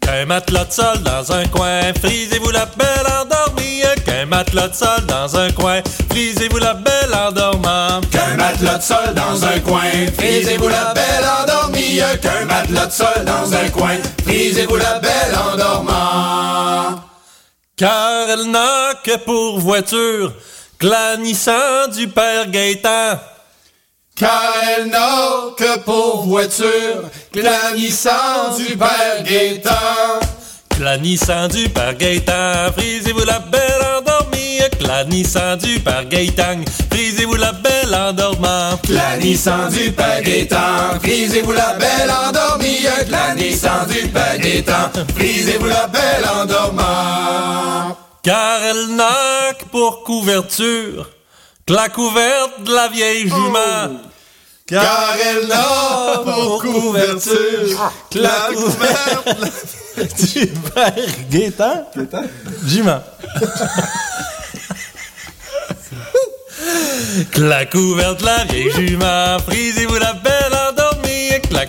Qu'un 0.00 0.26
matelas 0.26 0.64
de 0.64 0.72
sol 0.72 1.02
dans 1.02 1.32
un 1.32 1.46
coin, 1.46 1.80
frisez-vous 2.00 2.50
la 2.50 2.66
belle 2.66 3.06
endormie. 3.20 3.82
Qu'un 4.04 4.26
matelas 4.26 4.68
de 4.68 4.74
sol 4.74 5.06
dans 5.06 5.36
un 5.36 5.50
coin, 5.50 5.82
frisez-vous 6.10 6.58
la 6.58 6.74
belle 6.74 7.14
endormant. 7.14 8.00
Qu'un 8.10 8.36
matelas 8.36 8.78
de 8.78 8.82
sol 8.82 9.14
dans 9.14 9.44
un 9.44 9.60
coin, 9.60 9.90
frisez-vous 10.16 10.68
la 10.68 10.94
belle 10.94 11.28
endormie. 11.42 12.00
Qu'un 12.22 12.44
matelas 12.44 12.86
de 12.86 12.92
sol 12.92 13.24
dans 13.24 13.52
un 13.54 13.68
coin, 13.70 13.96
frisez-vous 14.24 14.76
la 14.76 14.98
belle 15.00 15.36
endormant. 15.52 17.07
Car 17.78 18.28
elle 18.28 18.50
n'a 18.50 18.94
que 19.04 19.16
pour 19.18 19.60
voiture 19.60 20.32
que 20.80 20.86
la 20.88 21.16
Nissan 21.16 21.88
du 21.92 22.08
père 22.08 22.50
Gaétan. 22.50 23.20
Car 24.16 24.52
elle 24.76 24.86
n'a 24.86 25.54
que 25.56 25.78
pour 25.84 26.24
voiture 26.24 27.04
que 27.32 27.38
la 27.38 27.70
Nissan 27.76 28.56
du 28.56 28.76
père 28.76 29.22
Gaétan. 29.22 29.70
Que 30.76 30.82
la 30.82 30.98
Nissan 30.98 31.46
du 31.46 31.68
père 31.68 31.94
Gaétan, 31.94 32.72
frisez-vous 32.76 33.24
la 33.24 33.38
belle 33.38 33.86
endormie. 33.98 34.47
Que 34.70 34.86
la 34.86 35.04
Nissan 35.04 35.58
du 35.58 35.80
père 35.80 36.04
Gaétan, 36.06 36.64
frisez-vous 36.90 37.36
la 37.36 37.52
belle 37.52 37.94
endormant. 37.94 38.76
Que 38.86 38.92
la 38.92 39.16
Nissan 39.16 39.70
du 39.70 39.92
père 39.92 40.22
Gaétan, 40.22 40.98
frisez-vous 41.00 41.52
la 41.52 41.74
belle 41.74 42.10
endormie. 42.10 42.86
La 43.08 43.34
Nissan 43.34 43.86
du 43.86 44.08
père 44.08 44.38
Gaétan, 44.38 44.90
frisez-vous 45.16 45.66
la 45.66 45.86
belle 45.86 46.28
endormant. 46.40 47.96
Car 48.22 48.62
elle 48.62 48.94
n'a 48.94 49.54
que 49.58 49.64
pour 49.66 50.02
couverture 50.04 51.08
que 51.66 51.72
la 51.72 51.88
couverte 51.88 52.62
de 52.64 52.74
la 52.74 52.88
vieille 52.88 53.22
jument. 53.28 54.00
Car 54.66 55.14
elle 55.24 55.46
n'a 55.46 56.22
pour 56.24 56.62
couverture 56.62 57.92
que 58.10 58.18
la 58.18 58.48
couverte 58.54 59.54
du 60.34 60.46
père 60.46 60.94
Gaétan. 61.30 61.86
Jument. 62.66 63.02
que 67.30 67.40
la 67.40 67.66
couverte 67.66 68.22
la 68.22 68.44
vieille 68.44 68.70
jument, 68.72 69.38
frisez-vous 69.46 69.96
la 69.96 70.12
belle 70.14 70.58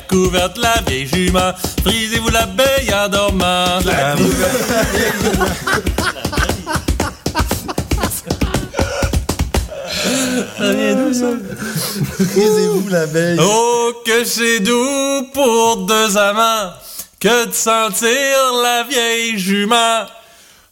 couverte 0.10 0.58
la 0.58 0.82
vieille 0.86 1.08
jument. 1.08 1.54
Frisez-vous 1.84 2.30
l'abeille 2.30 2.94
en 2.94 3.08
dormant. 3.08 3.80
La 3.86 4.16
Ça 10.58 10.74
vient 10.74 10.96
d'où, 10.96 11.14
ça? 11.14 11.28
Frisez-vous 12.32 12.90
l'abeille. 12.90 13.40
Oh, 13.42 13.94
que 14.06 14.24
c'est 14.26 14.60
doux 14.60 15.28
pour 15.34 15.86
deux 15.86 16.18
amants 16.18 16.72
que 17.20 17.48
de 17.48 17.54
sentir 17.54 18.10
la 18.64 18.84
vieille 18.84 19.38
jument. 19.38 20.06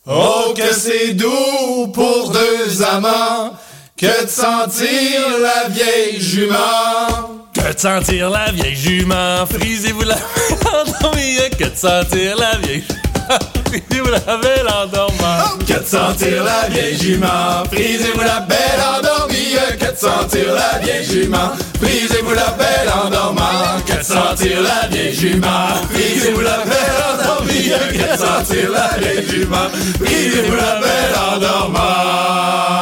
Oh, 0.06 0.54
que 0.56 0.74
c'est 0.74 1.14
doux 1.14 1.88
pour 1.94 2.32
deux 2.32 2.82
amants 2.82 3.54
que 3.98 4.06
de 4.06 4.30
sentir 4.30 5.22
la 5.42 5.70
vieille 5.70 6.22
jument. 6.22 7.48
Que 7.52 7.74
de 7.74 7.80
sentir 7.80 8.30
la 8.30 8.52
vieille 8.52 8.76
jument, 8.76 9.44
frisez-vous 9.50 10.04
la 10.04 10.16
belle 10.16 10.86
endormie, 11.02 11.40
que 11.58 11.64
de 11.66 11.76
sentir 11.76 12.38
la 12.38 12.58
vieille 12.58 12.84
jument, 12.84 13.40
frisez-vous 13.66 14.12
la 14.12 14.38
belle 14.38 14.68
endormant. 14.68 15.58
Que 15.68 15.80
de 15.80 15.86
sentir 15.86 16.44
la 16.44 16.70
vieille 16.70 16.96
jument, 16.96 17.64
frisez-vous 17.72 18.22
la 18.22 18.42
belle 18.42 18.84
endormie, 19.00 19.58
que 19.80 19.92
de 19.92 19.98
sentir 19.98 20.54
la 20.54 20.78
vieille 20.78 21.04
jument, 21.04 21.52
frisez-vous 21.82 22.34
la 22.36 22.52
belle 22.52 22.92
endormant, 23.04 23.82
que 23.84 23.98
de 23.98 24.04
sentir 24.04 24.62
la 24.62 24.88
vieille 24.90 25.16
jument, 25.16 25.74
frisez-vous 25.90 26.42
la 26.42 26.58
belle 26.66 27.02
endormie, 27.14 27.72
que 27.94 28.12
de 28.14 28.18
sentir 28.18 28.70
la 28.70 28.96
vieille 29.00 29.28
jument, 29.28 29.70
frisez-vous 30.00 30.56
la 30.56 30.80
belle 30.82 31.16
endormant. 31.34 32.77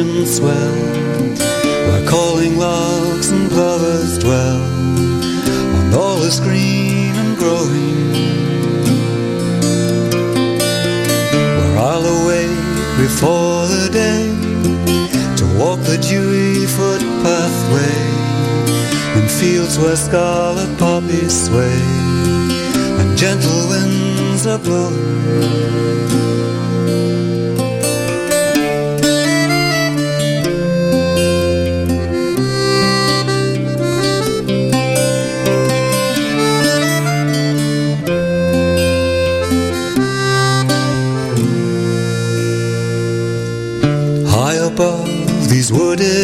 Ocean 0.00 0.26
swell, 0.26 0.74
where 1.88 2.06
calling 2.08 2.56
larks 2.58 3.30
and 3.30 3.50
plovers 3.50 4.18
dwell, 4.18 4.60
and 5.78 5.94
all 5.94 6.22
is 6.22 6.40
green 6.40 7.14
and 7.16 7.36
growing. 7.36 8.12
Where 11.56 11.78
I'll 11.78 12.06
awake 12.20 12.64
before 12.98 13.66
the 13.66 13.88
day 13.92 14.26
to 15.36 15.44
walk 15.58 15.80
the 15.80 15.98
dewy 15.98 16.66
footpathway 16.66 18.00
in 19.16 19.28
fields 19.28 19.78
where 19.78 19.96
scarlet 19.96 20.78
poppies 20.78 21.46
sway 21.46 21.80
and 23.00 23.16
gentle 23.18 23.68
winds 23.68 24.46
are 24.46 24.58
blowing. 24.58 26.09
wooden 45.70 46.19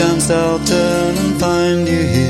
chance 0.00 0.30
I'll 0.30 0.58
turn 0.60 1.14
and 1.14 1.38
find 1.38 1.86
you 1.86 2.02
here 2.02 2.29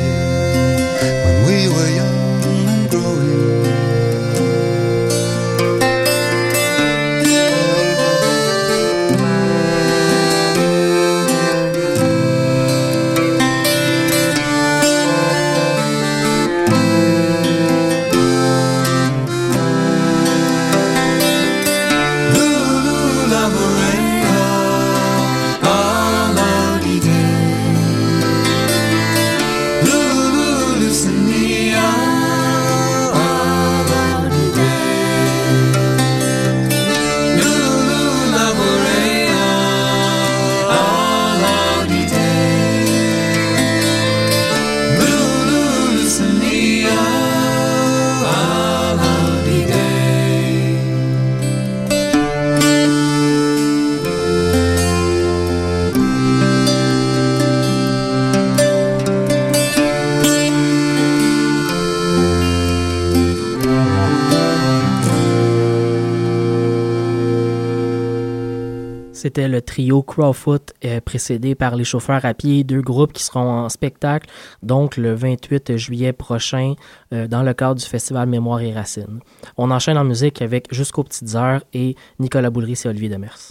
C'était 69.21 69.49
le 69.49 69.61
trio 69.61 70.03
Crowfoot, 70.03 70.73
euh, 70.83 70.99
précédé 71.03 71.55
par 71.55 71.77
les 71.77 71.85
chauffeurs 71.85 72.25
à 72.25 72.33
pied, 72.33 72.65
deux 72.65 72.81
groupes 72.81 73.13
qui 73.13 73.23
seront 73.23 73.51
en 73.51 73.69
spectacle, 73.69 74.31
donc 74.63 74.97
le 74.97 75.13
28 75.13 75.77
juillet 75.77 76.15
prochain, 76.15 76.73
euh, 77.13 77.29
dans 77.29 77.43
le 77.43 77.53
cadre 77.53 77.75
du 77.75 77.85
Festival 77.85 78.27
Mémoire 78.31 78.63
et 78.63 78.73
Racines. 78.73 79.21
On 79.59 79.71
enchaîne 79.71 79.99
en 79.99 80.05
musique 80.05 80.41
avec 80.41 80.73
Jusqu'aux 80.73 81.05
petites 81.05 81.35
heures 81.35 81.63
et 81.75 81.97
Nicolas 82.19 82.49
Boulris 82.49 82.81
et 82.87 82.89
Olivier 82.89 83.11
Demers. 83.11 83.51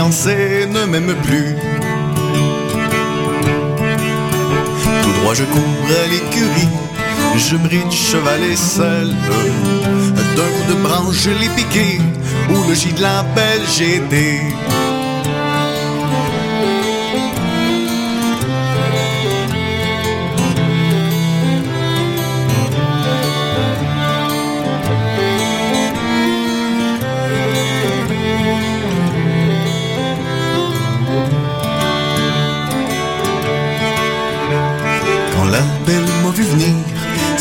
Ne 0.00 0.86
m'aime 0.86 1.14
plus. 1.22 1.54
Tout 5.02 5.12
droit 5.20 5.34
je 5.34 5.44
cours 5.44 5.62
l'écurie, 6.10 6.68
je 7.36 7.56
brille 7.56 7.90
cheval 7.90 8.42
et 8.42 8.56
selle. 8.56 9.14
D'un 10.36 10.50
coup 10.54 10.66
de 10.70 10.74
branche 10.82 11.16
je 11.24 11.30
l'ai 11.30 11.50
piqué, 11.50 12.00
où 12.50 12.68
le 12.68 12.74
gîte 12.74 12.96
de 12.96 13.02
la 13.02 13.22
belle 13.34 13.62
j'étais. 13.76 14.40
Quand 14.66 14.71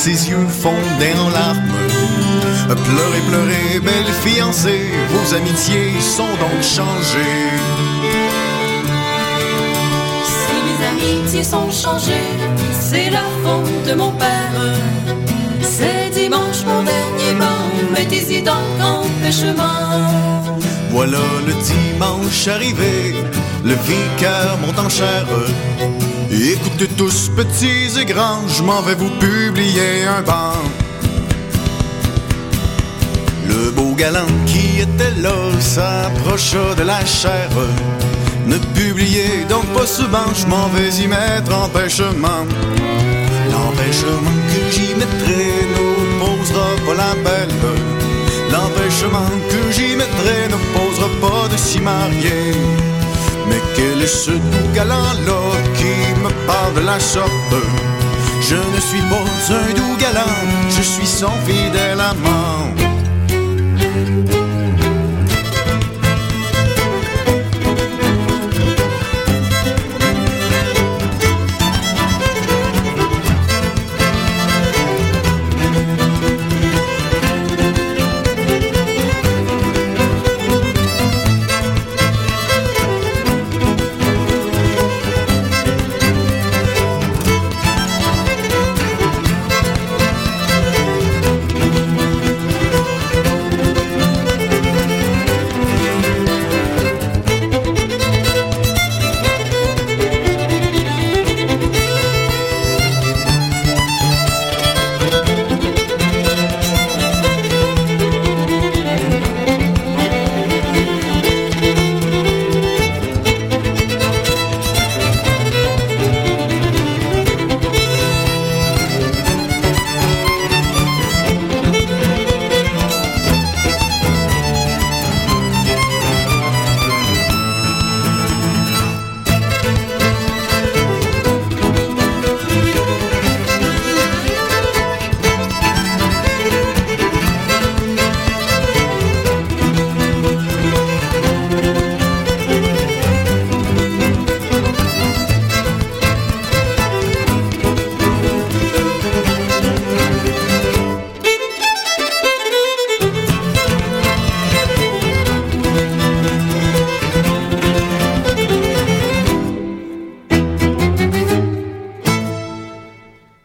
ses 0.02 0.30
yeux 0.32 0.48
fondaient 0.48 1.20
en 1.20 1.30
larmes. 1.30 1.62
Pleurez, 2.86 3.24
pleurez, 3.30 3.80
belle 3.84 4.12
fiancée, 4.24 4.90
vos 5.12 5.36
amitiés 5.36 5.94
sont 6.02 6.34
donc 6.44 6.60
changées. 6.64 7.50
Si 10.40 10.56
mes 10.66 10.80
amitiés 10.92 11.44
sont 11.44 11.70
changées, 11.70 12.32
c'est 12.80 13.12
la 13.12 13.26
faute 13.44 13.90
de 13.90 13.94
mon 13.94 14.12
père. 14.14 14.58
C'est 15.62 16.10
dimanche 16.20 16.62
mon 16.66 16.82
dernier 16.82 17.34
banc, 17.38 17.64
mettez-y 17.94 18.42
donc 18.42 18.74
empêchement. 18.82 19.92
Voilà 20.90 21.26
le 21.46 21.54
dimanche 21.54 22.48
arrivé, 22.48 23.14
le 23.64 23.76
vicaire 23.86 24.58
monte 24.66 24.80
en 24.80 24.90
chair. 24.90 25.28
Écoutez 26.34 26.88
tous, 26.88 27.30
petits 27.36 28.00
et 28.00 28.06
grands, 28.06 28.48
je 28.48 28.64
m'en 28.64 28.82
vais 28.82 28.96
vous 28.96 29.10
publier 29.20 30.06
un 30.06 30.22
banc. 30.22 30.54
Le 33.50 33.70
beau 33.72 33.94
galant 33.96 34.32
qui 34.46 34.80
était 34.80 35.22
là 35.22 35.36
s'approcha 35.60 36.74
de 36.78 36.84
la 36.84 37.06
chair. 37.06 37.50
Ne 38.48 38.58
publiez 38.74 39.44
donc 39.50 39.66
pas 39.74 39.86
souvent, 39.86 40.34
je 40.34 40.48
m'en 40.48 40.70
vais 40.70 40.90
y 41.04 41.08
mettre 41.08 41.54
empêchement. 41.54 42.46
L'empêchement 43.52 44.38
que 44.48 44.72
j'y 44.72 44.96
mettrai 44.96 45.68
n'opposera 45.74 46.70
pas 46.86 46.94
la 46.94 47.14
belle. 47.26 47.56
L'empêchement 48.54 49.30
que 49.50 49.72
j'y 49.74 49.98
mettrai 49.98 50.48
n'opposera 50.50 51.10
pas 51.20 51.50
de 51.50 51.58
s'y 51.58 51.82
marier. 51.82 52.91
Mais 53.48 53.62
quel 53.76 54.02
est 54.02 54.08
ce 54.08 54.32
galant-là 54.76 55.42
qui 55.78 56.22
me 56.24 56.30
parle 56.48 56.74
de 56.76 56.82
la 56.82 57.00
sorte? 57.00 57.56
Je 58.42 58.56
ne 58.56 58.80
suis 58.80 59.02
pas 59.12 59.56
un 59.56 59.74
doux 59.74 59.96
galant, 59.98 60.38
je 60.70 60.82
suis 60.82 61.08
son 61.08 61.32
fidèle 61.46 62.00
amant. 62.00 62.72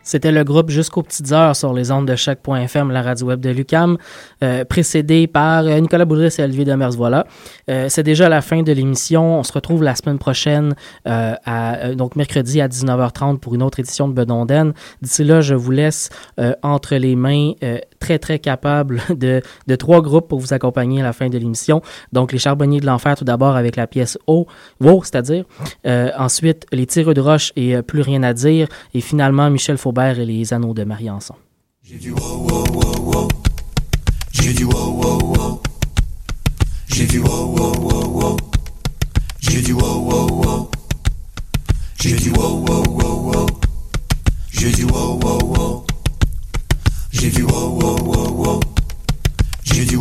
C'était 0.07 0.31
le 0.31 0.45
groupe 0.45 0.71
Jusqu'aux 0.71 1.03
petites 1.03 1.33
heures 1.33 1.57
sur 1.57 1.73
les 1.73 1.91
ondes 1.91 2.07
de 2.07 2.15
choc.fm, 2.15 2.93
la 2.93 3.03
radio 3.03 3.27
web 3.27 3.41
de 3.41 3.51
Lucam, 3.51 3.99
euh, 4.45 4.65
précédé 4.65 5.27
par 5.27 5.65
euh, 5.65 5.81
Nicolas 5.81 6.05
Boudris 6.05 6.37
et 6.39 6.45
Olivier 6.45 6.65
Demers. 6.65 6.93
Voilà. 6.93 7.27
Euh, 7.69 7.87
c'est 7.89 8.05
déjà 8.05 8.29
la 8.29 8.41
fin 8.41 8.63
de 8.63 8.71
l'émission. 8.71 9.41
On 9.41 9.43
se 9.43 9.53
retrouve 9.53 9.83
la 9.83 9.97
semaine 9.97 10.19
prochaine, 10.19 10.77
donc 11.97 12.15
mercredi 12.15 12.61
à 12.61 12.69
19h30 12.69 13.39
pour 13.39 13.57
une 13.57 13.65
autre 13.65 13.81
édition 13.81 14.07
de 14.07 14.13
Bedonden. 14.13 14.75
D'ici 15.03 15.25
là, 15.25 15.41
je 15.41 15.57
vous 15.57 15.73
laisse 15.73 16.09
entre 16.63 16.95
les 16.95 17.17
mains 17.17 17.53
très, 17.99 18.21
très 18.21 18.39
capables 18.39 19.03
de, 19.11 19.43
trois 19.77 20.03
groupes 20.03 20.29
pour 20.29 20.39
vous 20.39 20.53
accompagner 20.53 21.01
à 21.01 21.05
la 21.05 21.13
fin 21.13 21.29
de 21.29 21.37
l'émission. 21.37 21.83
Donc, 22.13 22.33
les 22.33 22.39
Charbonniers 22.39 22.81
de 22.81 22.87
l'Enfer, 22.87 23.17
tout 23.17 23.25
d'abord 23.25 23.57
avec 23.57 23.75
la 23.75 23.89
pièce 23.89 24.19
O, 24.29 24.47
Wow, 24.81 25.03
c'est-à-dire. 25.03 25.45
Ensuite, 25.85 26.67
les 26.73 26.87
Tireux 26.87 27.15
de 27.15 27.21
Roche 27.21 27.53
et 27.57 27.83
Plus 27.83 28.03
rien 28.03 28.23
à 28.23 28.33
dire. 28.33 28.69
Et 28.95 29.01
finalement, 29.01 29.51
Michel 29.51 29.79
Et 29.99 30.27
les 30.27 30.53
Anneaux 30.53 30.75
de 30.75 30.85
Marianson. 30.85 31.35
J'ai 31.83 31.97
du 31.97 32.13
wow 32.13 32.47
wow 32.47 32.67
wow. 33.01 33.29
J'ai 34.31 34.53
du 34.53 34.65
wow 34.65 34.93
wow 34.93 35.19
wow. 35.35 35.63
J'ai 36.89 37.07
du 37.07 37.19
wow 37.19 37.47
wow 37.47 37.73
wow. 38.07 38.37
J'ai 39.41 39.63
du 39.63 39.73
wow 39.73 39.81
wow 39.81 40.29
wow. 40.29 40.71
J'ai 41.99 42.15
du 42.15 42.31
wow 42.31 42.63
wow 42.63 42.85
wow. 43.17 43.47
J'ai 44.53 44.71
du 44.71 44.85
wow 44.85 45.19
wow 45.19 45.39
wow. 45.47 45.87
J'ai 47.13 47.31
du 47.31 47.43
wow 47.45 47.71
wow 47.73 47.97
wow. 48.27 48.61
J'ai 49.65 49.87
du 49.87 49.97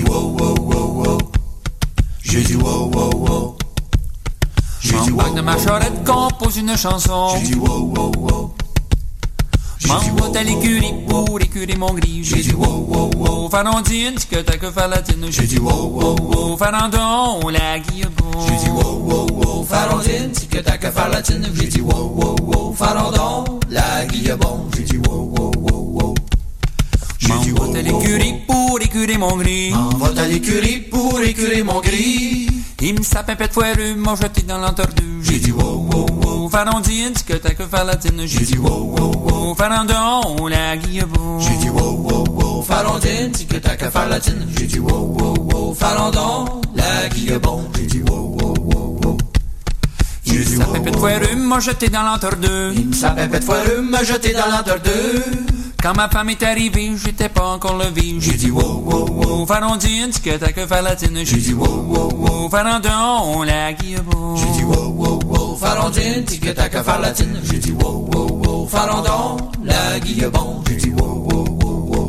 wow 0.00 0.30
wow 0.30 0.64
wow. 0.64 1.18
J'ai 2.22 2.42
du 2.42 2.56
wow 2.56 2.90
wow 2.90 3.10
wow. 3.12 3.56
J'embarque 4.84 5.34
de 5.34 5.40
ma 5.40 5.58
charrette, 5.58 6.04
compose 6.04 6.58
une 6.58 6.76
chanson. 6.76 7.36
J'ai 7.40 7.52
du 7.52 7.54
wow 7.56 7.90
wow 7.96 8.12
wow. 8.18 8.54
M'envoie 9.88 10.36
à 10.38 10.42
l'écurie 10.42 10.94
pour 11.08 11.40
écurer 11.40 11.76
mon 11.76 11.94
gris. 11.94 12.22
J'ai 12.22 12.42
du 12.42 12.54
wow 12.54 12.86
wow 12.86 13.10
wow. 13.16 13.48
Farandine, 13.48 14.14
que 14.30 14.36
t'as 14.36 14.56
que 14.56 14.70
faire 14.70 14.88
la 14.88 15.00
tienne. 15.00 15.26
J'ai 15.30 15.46
du 15.46 15.58
wow 15.58 15.88
wow 15.88 16.16
wow. 16.20 16.56
Farandon, 16.56 17.48
la 17.48 17.78
guillebon. 17.78 18.30
J'ai 18.46 18.64
du 18.64 18.70
wow 18.70 18.98
wow 18.98 19.26
wow. 19.30 19.64
Farandine, 19.64 20.32
que 20.50 20.58
t'as 20.58 20.76
que 20.76 20.90
faire 20.90 21.08
la 21.08 21.22
tienne. 21.22 21.46
J'ai 21.54 21.68
du 21.68 21.80
wow 21.80 22.12
wow 22.14 22.36
wow. 22.42 22.74
Farandon, 22.74 23.60
la 23.70 24.04
guillebon. 24.06 24.66
J'ai 24.76 24.84
du 24.84 24.98
wow 24.98 25.32
wow 25.36 25.50
wow 25.56 25.98
wow. 26.00 26.14
M'envoie 27.28 27.78
à 27.78 27.82
l'écurie 27.82 28.34
pour 28.46 28.80
écurer 28.80 29.16
mon 29.16 29.36
gris. 29.36 29.70
M'envoie 29.70 30.18
à 30.18 30.28
l'écurie 30.28 30.80
pour 30.80 31.20
écurer 31.20 31.62
mon 31.62 31.80
gris. 31.80 32.53
Il 32.86 32.98
me 32.98 33.02
sape 33.02 33.30
un 33.30 33.36
pet 33.36 33.50
foireux, 33.50 33.94
m'a 33.96 34.14
jeté 34.14 34.42
dans 34.42 34.58
l'entordu. 34.58 35.22
J'ai 35.22 35.38
du 35.38 35.52
wow 35.52 35.88
wow 35.90 36.06
wow. 36.22 36.48
farandine, 36.50 37.14
discothèque 37.14 37.62
falatine. 37.66 38.26
J'ai 38.26 38.44
dit 38.44 38.58
wow, 38.58 38.94
wow, 38.94 39.12
wow, 39.24 39.54
farandon, 39.54 40.46
la 40.48 40.76
guillebo. 40.76 41.40
J'ai 41.40 41.56
dit 41.56 41.70
wow, 41.70 41.96
wow, 41.96 42.24
wow, 42.28 42.62
farandine, 42.62 43.30
discothèque 43.30 43.88
falatine. 43.90 44.46
J'ai 44.58 44.66
dit 44.66 44.80
wow, 44.80 45.16
wow, 45.18 45.34
wow, 45.50 45.74
farandon, 45.74 46.60
la 46.76 47.08
guillebo. 47.08 47.62
J'ai 47.74 47.86
dit 47.86 48.02
wow, 48.02 48.36
wow, 48.38 48.54
wow, 48.58 48.98
wow. 49.02 49.16
Dit 50.26 50.56
wow, 50.58 50.64
wow, 50.66 50.84
wow. 50.84 50.98
foireux 50.98 51.36
m'a 51.36 51.60
jeté 51.60 51.88
dans 51.88 52.02
l'entre-deux. 52.02 52.74
Il 52.76 52.88
me 52.88 52.92
sapait 52.92 53.28
de 53.28 53.40
foireux 53.42 53.80
m'a 53.80 54.02
jeté 54.02 54.34
dans 54.34 54.50
l'entre-deux. 54.50 55.53
Quand 55.84 55.92
ma 55.94 56.08
femme 56.08 56.30
est 56.30 56.42
arrivée, 56.42 56.92
j'étais 56.96 57.28
pas 57.28 57.44
encore 57.44 57.76
levé. 57.76 58.14
J'ai 58.18 58.38
dit 58.38 58.50
wow, 58.50 58.82
wow, 58.86 59.06
wow, 59.06 59.44
farandine, 59.44 60.08
discothèque 60.08 60.66
falatine. 60.66 61.20
J'ai 61.26 61.36
dit 61.36 61.52
wow, 61.52 61.66
wow, 61.66 62.10
wow, 62.10 62.48
farandon, 62.48 63.42
la 63.42 63.70
guillebo. 63.74 64.34
J'ai 64.34 64.50
dit 64.56 64.64
wow, 64.64 64.88
wow, 64.88 65.20
wow, 65.26 65.56
farandine, 65.56 66.24
discothèque 66.24 66.82
falatine. 66.82 67.38
J'ai 67.44 67.58
dit 67.58 67.72
wow, 67.72 68.08
wow, 68.14 68.40
wow, 68.46 68.66
farandon, 68.66 69.36
la 69.62 70.00
guillebo. 70.00 70.62
J'ai 70.66 70.76
dit 70.76 70.88
wow, 70.88 71.28
wow, 71.30 71.44
wow, 71.60 71.86
wow. 71.90 72.08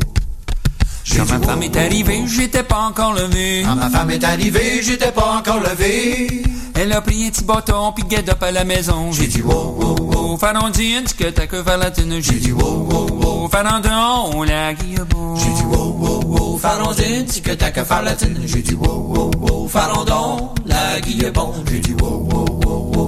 Quand 1.13 1.38
ma 1.38 1.45
femme 1.45 1.63
est 1.63 1.76
arrivée, 1.76 2.23
j'étais 2.28 2.63
pas 2.63 2.80
encore 2.80 3.11
levé. 3.11 3.63
Quand 3.65 3.76
ma 3.76 3.89
femme 3.89 4.11
est 4.11 4.23
arrivée, 4.23 4.82
j'étais 4.84 5.11
pas 5.11 5.36
encore 5.39 5.59
levé. 5.59 6.43
Elle 6.78 6.91
a 6.91 6.99
pris 6.99 7.26
un 7.26 7.30
petit 7.30 7.43
bâton 7.45 7.93
pis 7.93 8.03
get 8.09 8.30
up 8.30 8.43
à 8.43 8.51
la 8.51 8.65
maison. 8.65 9.11
J'ai 9.13 9.28
dit 9.28 9.41
wow, 9.41 9.76
wow, 9.80 9.95
wow, 9.97 10.38
farandine, 10.38 11.03
discothèque 11.03 11.63
falatine. 11.63 12.21
J'ai 12.21 12.36
dit 12.36 12.51
wow, 12.51 12.86
wow, 12.89 13.07
wow, 13.11 13.49
farandon, 13.49 14.43
la 14.43 14.73
guillebo. 14.73 15.36
J'ai 15.38 15.53
dit 15.53 15.63
wow, 15.63 15.93
wow, 15.97 16.21
wow, 16.26 16.57
farandine, 16.57 17.23
discothèque 17.23 17.84
falatine. 17.86 18.41
J'ai 18.45 18.61
dit 18.61 18.76
wow, 18.76 18.89
wow, 18.89 19.32
wow, 19.39 19.67
farandon, 19.69 20.49
la 20.65 20.99
guillebo. 20.99 21.53
J'ai 21.69 21.80
dit 21.80 21.93
wow, 21.93 22.28
wow, 22.30 22.45
wow, 22.65 22.91
wow. 22.93 23.07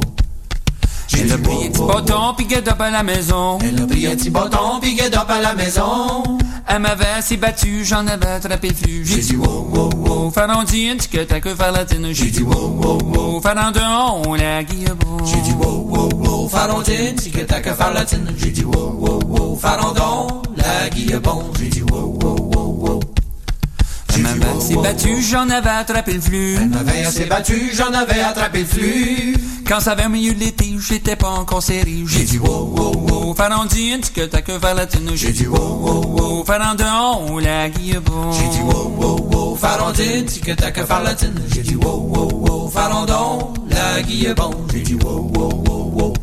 Elle 1.20 1.32
a 1.34 1.38
pris 1.38 1.66
un 1.66 1.70
petit 1.70 1.82
bâton 1.82 2.34
pis 2.38 2.48
get 2.50 2.70
up 2.70 2.80
à 2.80 2.90
la 2.90 3.04
maison. 3.04 3.58
Elle 3.62 3.82
a 3.82 3.86
pris 3.86 4.08
un 4.08 4.16
petit 4.16 4.30
bâton 4.30 4.80
pis 4.80 4.96
get 4.96 5.14
up 5.14 5.30
à 5.30 5.42
la 5.42 5.54
maison. 5.56 6.38
Elle 6.70 6.80
m'avait 6.80 7.06
assez 7.18 7.38
battu, 7.38 7.86
j'en 7.86 8.06
avais 8.08 8.28
attrapé 8.28 8.74
flux. 8.74 9.06
J'ai 9.06 9.20
dit 9.20 9.36
wow, 9.38 9.68
wow, 9.72 9.90
wow, 9.96 10.32
farandine, 10.32 10.98
discothèque 10.98 11.56
falatine. 11.56 12.14
J'ai 12.14 12.30
dit 12.30 12.44
wow, 12.44 12.68
wow, 12.68 12.98
wow, 13.04 13.42
farandon, 13.42 14.36
la 14.36 14.64
guillebo. 14.64 15.18
J'ai 15.26 15.42
dit 15.42 15.54
wow, 15.54 15.88
wow, 15.88 16.10
wow, 16.14 16.50
farandine, 16.50 17.16
discothèque 17.16 17.74
falatine. 17.74 18.34
J'ai 18.38 18.52
dit 18.52 18.66
wow, 18.66 18.92
wow, 19.00 19.20
wow, 19.26 19.56
farandon, 19.56 20.42
la 20.58 20.90
guillebo. 20.90 21.44
J'ai 21.58 21.70
dit 21.70 21.84
wow, 21.84 22.18
wow. 22.22 22.27
Elle 24.18 24.24
m'avait 24.24 24.58
assez 24.58 24.76
battu, 24.76 25.22
j'en 25.22 25.50
avais 25.50 25.70
attrapé 25.70 26.14
le 26.14 26.22
flux. 26.22 26.56
Elle 26.56 26.70
m'avait 26.70 27.06
assez 27.06 27.26
battu, 27.26 27.72
j'en 27.76 27.94
avais 27.94 28.20
attrapé 28.22 28.60
le 28.60 28.66
flux. 28.66 29.36
Quand 29.68 29.80
ça 29.80 29.92
avait 29.92 30.06
au 30.06 30.10
milieu 30.10 30.34
de 30.34 30.40
l'été, 30.40 30.66
j'étais 30.80 31.16
pas 31.16 31.30
encore 31.30 31.62
serré. 31.62 32.04
J'ai 32.08 32.24
dit 32.24 32.40
wow, 32.40 32.74
wow, 32.76 32.96
wow, 32.96 33.36
farandine, 33.36 34.00
discothèque 34.00 34.60
falatine. 34.60 35.12
J'ai 35.14 35.32
dit 35.32 35.46
wow, 35.46 35.58
wow, 35.60 36.02
wow, 36.18 36.44
farandon, 36.46 37.38
la 37.38 37.70
guillebo. 37.70 38.32
J'ai 38.32 38.48
dit 38.48 38.64
wow, 38.64 38.96
wow, 38.98 39.30
wow, 39.32 39.56
farandine, 39.56 40.26
discothèque 40.26 40.86
falatine. 40.86 41.40
J'ai 41.54 41.62
dit 41.62 41.76
wow, 41.76 41.90
wow, 41.90 42.30
wow, 42.32 42.70
farandon, 42.70 43.54
la 43.70 44.02
guillebo. 44.02 44.52
J'ai 44.74 44.80
dit 44.80 44.96
wow, 44.96 45.32
wow, 45.36 45.64
wow, 45.68 45.92
wow. 45.94 46.14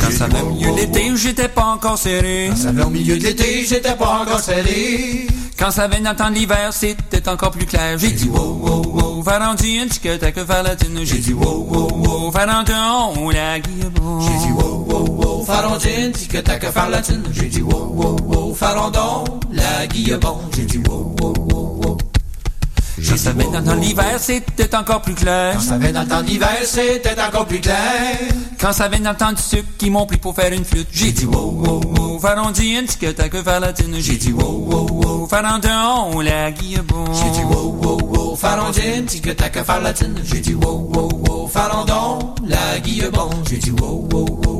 Quand 0.00 0.10
ça 0.10 0.24
avait 0.24 0.40
au 0.40 0.50
milieu 0.50 0.72
de 0.72 0.76
l'été, 0.76 1.12
j'étais 1.16 1.48
pas 1.48 1.66
encore 1.66 1.96
serré. 1.96 2.48
Quand 2.50 2.56
ça 2.56 2.68
avait 2.70 2.82
au 2.82 2.90
milieu 2.90 3.16
de 3.16 3.22
l'été, 3.22 3.64
j'étais 3.64 3.94
pas 3.94 4.20
encore 4.20 4.40
serré. 4.40 5.28
Quand 5.62 5.70
ça 5.70 5.86
venait 5.86 6.00
dans 6.00 6.10
le 6.10 6.16
temps 6.16 6.28
de 6.28 6.34
l'hiver, 6.34 6.72
c'était 6.72 7.28
encore 7.28 7.52
plus 7.52 7.66
clair. 7.66 7.96
J'ai 7.96 8.10
dit 8.10 8.28
wow, 8.28 8.40
wow, 8.40 8.82
wow, 8.82 9.22
farandine, 9.22 9.86
discothèque 9.86 10.44
falatine. 10.44 10.98
J'ai 11.04 11.18
dit 11.18 11.32
wow, 11.32 11.64
wow, 11.70 11.88
wow, 11.98 12.32
farandon, 12.32 13.30
la 13.30 13.60
guillebo. 13.60 14.20
J'ai 14.22 14.44
dit 14.44 14.52
wow, 14.54 14.84
wow, 14.88 15.06
wow, 15.06 15.44
farandine, 15.44 16.10
discothèque 16.10 16.68
falatine. 16.72 17.22
J'ai 17.30 17.46
dit 17.46 17.62
wow, 17.62 17.92
wow, 17.94 18.16
wow, 18.26 18.54
farandon, 18.56 19.22
la 19.52 19.86
guillebo. 19.86 20.40
J'ai 20.56 20.64
dit 20.64 20.78
wow, 20.78 21.14
wow, 21.20 21.32
wow, 21.38 21.80
wow. 21.84 21.98
Quand 22.96 23.16
ça 23.16 23.32
venait 23.32 23.44
dans 23.44 23.60
le 23.60 23.64
temps 23.64 23.74
de 23.74 23.80
l'hiver, 23.80 24.18
c'était 24.18 24.74
encore 24.76 25.00
plus 25.00 25.14
clair. 25.14 25.54
Quand 25.54 25.60
ça 25.60 25.78
venait 25.78 25.92
dans 25.92 26.02
le 26.02 26.08
temps 26.08 26.22
d'hiver, 26.22 26.58
c'était 26.64 27.20
encore 27.20 27.46
plus 27.46 27.60
clair. 27.60 28.18
Quand 28.60 28.72
ça 28.72 28.88
venait 28.88 29.00
dans 29.00 29.10
le 29.10 29.16
temps 29.16 29.32
du 29.32 29.42
sucre, 29.42 29.68
qui 29.78 29.90
m'ont 29.90 30.06
pris 30.06 30.18
pour 30.18 30.34
faire 30.34 30.52
une 30.52 30.64
flûte. 30.64 30.88
J'ai 30.92 31.10
dit 31.10 31.24
wow, 31.24 31.50
wow, 31.50 31.80
wow, 31.96 32.18
farandine, 32.18 32.84
discothèque 32.84 33.42
falatine. 33.42 33.96
J'ai 33.98 34.16
dit 34.16 34.32
wow, 34.32 34.44
wow, 34.44 34.86
wow, 34.90 35.26
farandon, 35.26 36.20
la 36.20 36.50
guillebo. 36.50 37.04
J'ai 37.12 37.30
dit 37.30 37.44
wow, 37.44 37.78
wow, 37.82 37.98
wow, 38.02 38.36
farandine, 38.36 39.04
discothèque 39.06 39.64
falatine. 39.64 40.20
J'ai 40.24 40.40
dit 40.40 40.54
wow, 40.54 40.90
wow, 40.94 41.08
wow, 41.26 41.48
farandon, 41.48 42.34
la 42.46 42.78
guillebo. 42.80 43.30
J'ai 43.48 43.56
dit 43.56 43.70
wow, 43.70 44.06
wow, 44.12 44.26
wow, 44.44 44.51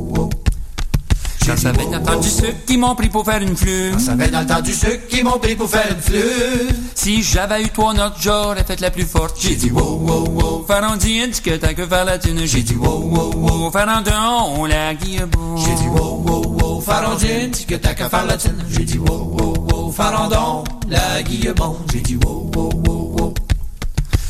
wow. 1.42 1.54
Quand 1.54 1.60
ça 1.60 1.72
venait 1.72 1.90
dans 1.90 1.98
le 1.98 2.04
temps 2.04 2.20
du 2.20 2.28
sucre, 2.28 2.64
qui 2.66 2.76
m'ont 2.76 2.94
pris 2.94 3.08
pour 3.08 3.24
faire 3.24 3.42
une 3.42 3.56
flûte. 3.56 3.92
Quand 3.92 3.98
ça 3.98 4.12
venait 4.12 4.28
dans 4.28 4.40
le 4.40 4.46
temps 4.46 4.60
du 4.60 4.72
sucre, 4.72 5.06
qui 5.08 5.22
m'ont 5.22 5.38
pris 5.38 5.56
pour 5.56 5.68
faire 5.68 5.86
une 5.90 6.00
flûte. 6.00 6.76
Si 6.94 7.22
j'avais 7.22 7.62
eu 7.62 7.68
trois 7.68 7.94
notes, 7.94 8.14
j'aurais 8.20 8.64
fait 8.64 8.80
la 8.80 8.90
plus 8.90 9.04
forte. 9.04 9.36
J'ai 9.40 9.56
dit 9.56 9.70
wow, 9.70 9.98
wow, 9.98 10.28
wow, 10.28 10.64
farandine, 10.66 11.30
discothèque 11.30 11.86
falatine. 11.88 12.46
J'ai 12.46 12.62
dit 12.62 12.74
wow, 12.74 13.02
wow, 13.02 13.32
wow, 13.34 13.70
farandon, 13.70 14.64
la 14.66 14.94
guillebo. 14.94 15.56
J'ai 15.56 15.74
dit 15.74 15.88
wow, 15.88 16.22
wow, 16.24 16.56
wow, 16.60 16.80
farandine, 16.80 17.50
discothèque 17.50 18.08
falatine. 18.08 18.64
J'ai 18.70 18.84
dit 18.84 18.98
wow, 18.98 19.36
wow, 19.36 19.54
wow, 19.72 19.90
farandon, 19.90 20.64
la 20.88 21.22
guillebo. 21.22 21.78
J'ai 21.92 22.00
dit 22.00 22.16
wow, 22.24 22.50
wow, 22.54 22.70
wow. 22.86 23.01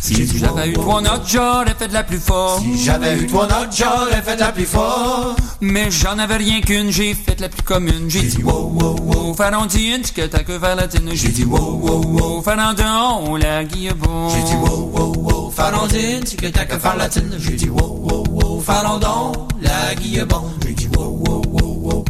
Si 0.03 0.26
j'avais 0.36 0.70
eu 0.70 0.72
trois 0.72 1.00
notes, 1.00 1.22
j'aurais 1.28 1.74
fait 1.78 1.86
de 1.86 1.92
la 1.92 2.03
plus 2.03 2.18
forte. 2.18 2.61
Si 2.62 2.84
j'avais 2.84 3.16
eu 3.16 3.26
trois 3.28 3.46
notes, 3.46 3.72
j'aurais 3.72 4.20
fait 4.20 4.34
de 4.34 4.40
la 4.40 4.50
plus 4.50 4.64
forte. 4.66 5.38
Mais 5.61 5.92
j'en 5.92 6.18
avais 6.18 6.38
rien 6.38 6.61
qu'une, 6.61 6.90
j'ai 6.90 7.14
fait 7.14 7.38
la 7.40 7.48
plus 7.48 7.62
commune. 7.62 8.07
J'ai 8.11 8.22
dit 8.22 8.42
wow, 8.42 8.72
wow, 8.80 8.96
wow, 9.00 9.34
farandine, 9.34 10.03
discothèque 10.03 10.59
falatine. 10.59 11.09
J'ai 11.14 11.28
dit 11.28 11.44
wow, 11.44 11.78
wow, 11.80 12.03
wow, 12.05 12.42
farandon, 12.42 13.36
la 13.36 13.62
guillebo. 13.62 14.28
J'ai 14.34 14.42
dit 14.42 14.57
wow, 14.57 14.90
wow, 14.92 15.12
wow, 15.16 15.50
farandine, 15.50 16.20
discothèque 16.20 16.80
falatine. 16.80 17.36
J'ai 17.38 17.55
dit 17.55 17.68
wow, 17.68 18.00
wow, 18.03 18.24
wow, 18.28 18.61
farandon, 18.61 19.32
la 19.61 19.94
guillebo. 19.94 20.50
J'ai 20.66 20.74
dit 20.74 20.88
wow, 20.96 21.22
wow, 21.24 21.42
wow, 21.46 21.78
wow. 21.80 22.05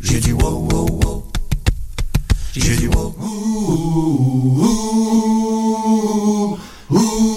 J'ai 0.00 0.20
dit 0.20 0.32
wow, 0.32 0.68
wow, 0.70 0.86
wow. 1.02 1.24
J'ai 2.54 2.76
dit 2.76 2.86
wow, 2.86 3.12
ouh, 3.20 4.60
ouh, 4.62 5.63
Ooh. 6.92 7.33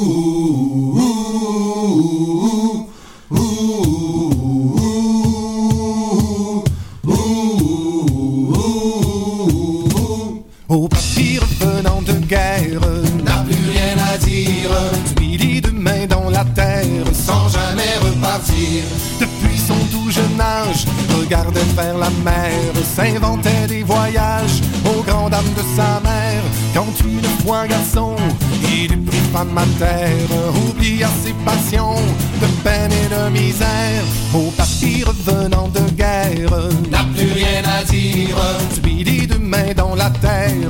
Regardait 21.20 21.60
faire 21.76 21.98
la 21.98 22.10
mer, 22.24 22.52
s'inventait 22.96 23.68
des 23.68 23.84
voyages 23.84 24.62
aux 24.86 25.02
grandes 25.04 25.32
dames 25.32 25.54
de 25.56 25.62
sa 25.76 26.00
mère. 26.02 26.44
Quand 26.74 26.94
une 27.06 27.46
fois 27.46 27.68
garçon, 27.68 28.16
il 28.64 28.94
eut 28.94 28.98
pris 28.98 29.18
femme 29.34 29.58
à 29.58 29.66
terre, 29.80 30.30
oublia 30.70 31.08
ses 31.24 31.34
passions 31.46 31.96
de 32.42 32.48
peine 32.64 32.92
et 32.92 33.10
de 33.10 33.30
misère. 33.30 34.04
Au 34.34 34.52
papy 34.52 35.04
revenant 35.04 35.70
de 35.70 35.82
guerre, 35.92 36.52
N'a 36.92 37.04
plus 37.16 37.32
rien 37.32 37.64
à 37.80 37.84
dire. 37.84 38.38
du 38.84 39.28
de 39.28 39.38
main 39.38 39.74
dans 39.76 39.87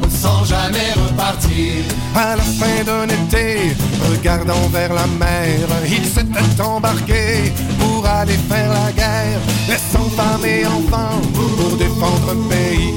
Sans 0.10 0.44
jamais 0.46 0.94
repartir. 0.96 1.84
À 2.16 2.36
la 2.36 2.42
fin 2.42 2.84
d'un 2.84 3.06
été, 3.06 3.76
regardant 4.10 4.68
vers 4.72 4.92
la 4.94 5.06
mer, 5.20 5.68
il 5.88 6.06
s'était 6.06 6.62
embarqué 6.62 7.54
pour 7.78 8.06
aller 8.06 8.40
faire 8.50 8.70
la 8.70 8.92
guerre, 8.94 9.40
laissant 9.70 10.10
femme 10.16 10.44
et 10.44 10.66
enfants 10.66 11.22
pour 11.36 11.78
défendre 11.78 12.32
un 12.32 12.50
pays, 12.50 12.94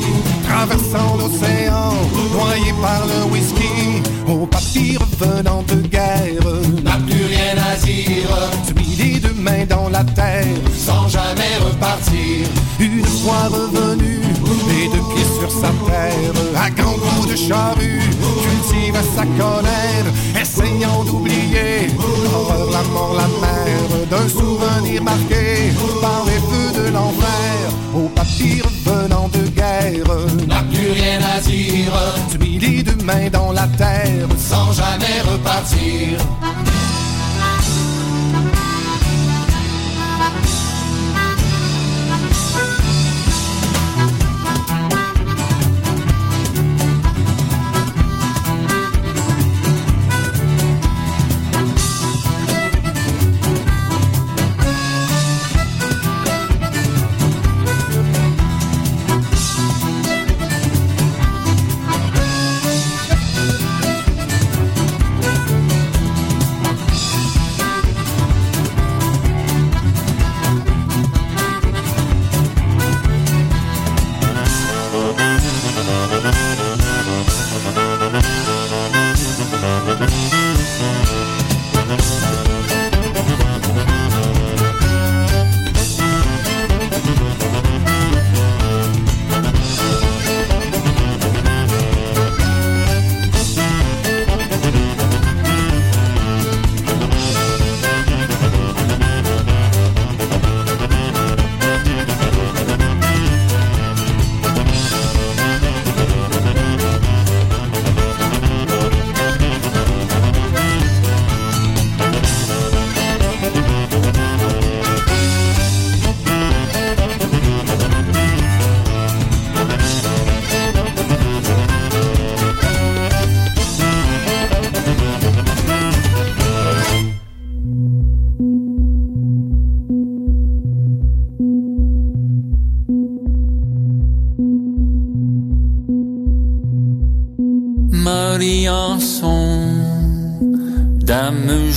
traversant 0.48 1.16
l'océan, 1.18 1.92
noyé 2.32 2.72
par 2.80 3.02
le 3.06 3.30
whisky, 3.30 4.02
au 4.30 4.46
papy 4.46 4.96
revenant 4.96 5.62
de 5.62 5.74
guerre, 5.88 6.44
N'a 6.84 6.96
plus 7.06 7.24
rien 7.26 7.56
à 7.70 7.76
dire. 7.84 8.30
du 8.66 8.74
midi 8.74 9.20
de 9.20 9.28
main 9.40 9.64
dans 9.68 9.88
la 9.88 10.04
terre, 10.04 10.44
Sans 10.76 11.08
jamais 11.08 11.56
repartir. 11.64 12.46
une 12.78 13.04
fois 13.04 13.48
revenu, 13.50 14.20
les 14.68 14.86
deux 14.88 15.04
pieds 15.14 15.30
sur 15.38 15.50
sa 15.50 15.68
terre, 15.88 16.32
à 16.56 16.70
grands 16.70 16.98
coups 17.06 17.28
de 17.32 17.36
charrue, 17.36 18.00
cultive 18.44 18.96
sa 19.16 19.24
colère, 19.40 20.06
essayant 20.40 21.04
d'oublier 21.04 21.88
l'horreur, 22.24 22.70
la 22.70 22.82
mort, 22.94 23.14
la 23.16 23.28
mer, 23.44 24.06
d'un 24.10 24.28
souvenir 24.28 25.02
marqué 25.02 25.72
par 26.00 26.24
les 26.26 26.40
feux 26.48 26.72
de 26.82 26.90
l'enfer, 26.92 27.29
revenant 28.44 29.28
de 29.28 29.48
guerre, 29.48 30.06
N'a 30.48 30.62
plus 30.62 30.90
rien 30.92 31.20
à 31.36 31.40
dire. 31.40 31.92
du 32.30 32.38
midi 32.38 32.82
de 32.82 33.02
main 33.04 33.28
dans 33.30 33.52
la 33.52 33.66
terre, 33.78 34.26
Sans 34.38 34.72
jamais 34.72 35.20
repartir. 35.30 36.18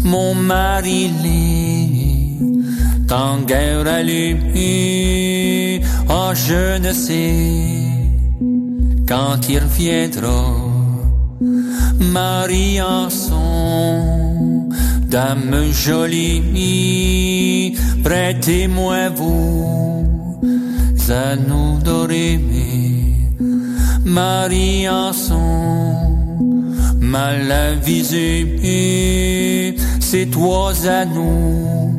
Mon 0.06 0.34
mari 0.34 1.12
l'est 1.24 3.12
en 3.12 3.42
guerre 3.42 3.86
allumée, 3.86 5.82
oh 6.10 6.32
je 6.34 6.80
ne 6.80 6.94
sais 6.94 7.66
quand 9.06 9.50
il 9.50 9.60
reviendra. 9.60 10.42
Marie-Anson, 12.00 13.40
dame 15.10 15.66
jolie, 15.86 17.76
prêtez-moi 18.04 19.10
vos 21.04 21.12
anneaux 21.12 21.78
dorés. 21.84 22.40
Marie-Anson, 24.06 25.38
mal 27.00 27.52
avisé, 27.52 28.58
c'est 30.00 30.30
trois 30.30 30.88
anneaux 30.88 31.92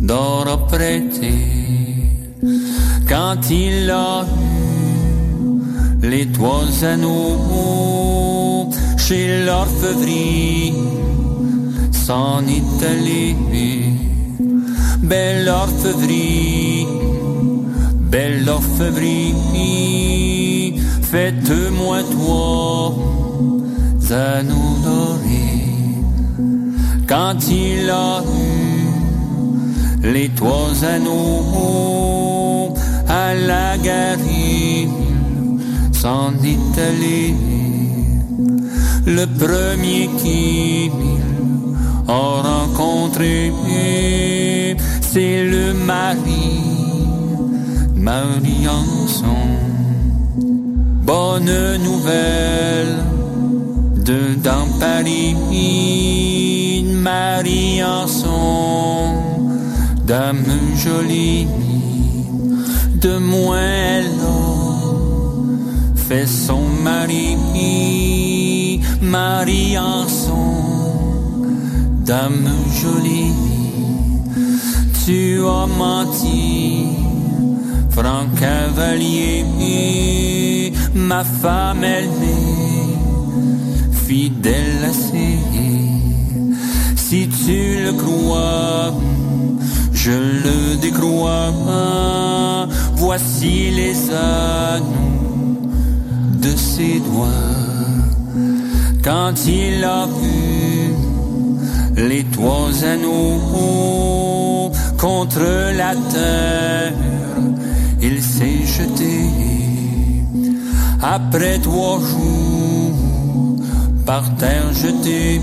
d'or 0.00 0.66
prêté. 0.66 1.34
Quand 3.08 3.50
il 3.50 3.90
a 3.90 4.24
eu 4.24 6.08
les 6.08 6.26
trois 6.26 6.84
anneaux 6.84 8.70
chez 8.96 9.44
l'orfevrerie, 9.44 10.72
s'en 11.92 12.40
est 12.46 12.84
allé. 12.84 13.36
Belle 15.02 15.48
orfevrerie, 15.48 16.86
belle 18.14 18.48
orfevrerie, 18.48 19.34
faites-moi 21.10 21.98
toi 22.12 22.94
anneaux 24.12 24.76
dorés. 24.84 25.98
Quand 27.08 27.38
il 27.50 27.90
a 27.90 28.22
eu 28.22 30.12
les 30.12 30.28
trois 30.28 30.84
anneaux 30.84 32.72
à 33.08 33.34
la 33.34 33.76
galerie, 33.78 34.88
s'en 35.92 36.34
est 36.54 36.78
allé. 36.88 37.34
Le 39.06 39.26
premier 39.42 40.08
qui 40.22 40.90
a 42.06 42.42
rencontré, 42.52 43.52
c'est 45.00 45.42
le 45.44 45.74
mari, 45.74 46.73
Marie-Anson. 48.04 49.44
Bonne 51.06 51.54
nouvelle 51.88 52.96
de 54.04 54.34
dans 54.42 54.68
Paris, 54.78 55.34
Marie-Anson, 56.84 58.28
dame 60.06 60.44
jolie, 60.76 61.46
de 63.00 63.16
moins 63.16 63.84
fait 66.08 66.26
son 66.26 66.60
mari, 66.82 67.36
Marie-Anson, 69.00 70.32
dame 72.04 72.50
jolie, 72.82 73.32
tu 75.04 75.40
as 75.46 75.66
menti, 75.66 77.03
Franck 77.96 78.28
Cavalier, 78.40 79.44
ma 80.94 81.22
femme 81.24 81.84
elle 81.84 82.08
n'est 82.20 82.98
fidèle 84.06 84.84
à 84.90 84.92
ses 84.92 85.38
si 87.14 87.28
tu 87.28 87.60
le 87.84 87.92
crois, 87.92 88.92
je 89.92 90.10
le 90.44 90.76
décrois. 90.80 91.52
Voici 92.96 93.70
les 93.70 93.96
anneaux 94.10 95.60
de 96.44 96.56
ses 96.56 96.98
doigts. 96.98 97.28
Quand 99.04 99.34
il 99.46 99.84
a 99.84 100.06
vu 100.06 100.94
les 102.08 102.24
trois 102.24 102.72
anneaux 102.84 103.40
contre 104.98 105.46
la 105.80 105.94
terre, 106.12 106.92
il 108.14 108.22
s'est 108.22 108.64
jeté. 108.64 109.28
Après 111.02 111.58
trois 111.58 111.98
jours, 111.98 112.94
par 114.06 114.22
terre 114.36 114.72
jeté 114.72 115.40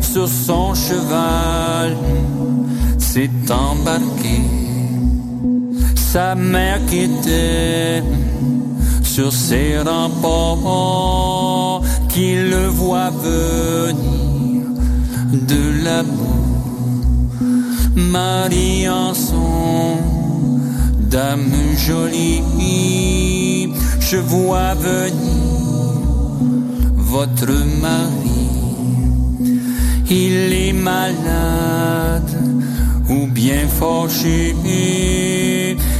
sur 0.00 0.26
son 0.28 0.74
cheval 0.74 1.96
s'est 2.98 3.30
embarqué. 3.50 4.40
Sa 5.94 6.34
mère 6.34 6.80
qui 6.88 7.02
était 7.10 8.02
sur 9.02 9.32
ses 9.32 9.78
remparts, 9.78 11.82
qui 12.08 12.34
le 12.34 12.66
voit 12.66 13.10
venir 13.10 14.66
de 15.50 15.84
là-bas. 15.84 16.40
Marie-Anson, 17.94 20.11
dame 21.12 21.76
jolie, 21.76 22.42
je 24.00 24.16
vois 24.16 24.74
venir 24.74 25.52
votre 26.96 27.52
mari. 27.82 28.48
Il 30.08 30.52
est 30.54 30.72
malade 30.72 32.34
ou 33.10 33.26
bien 33.26 33.68
fâché, 33.68 34.54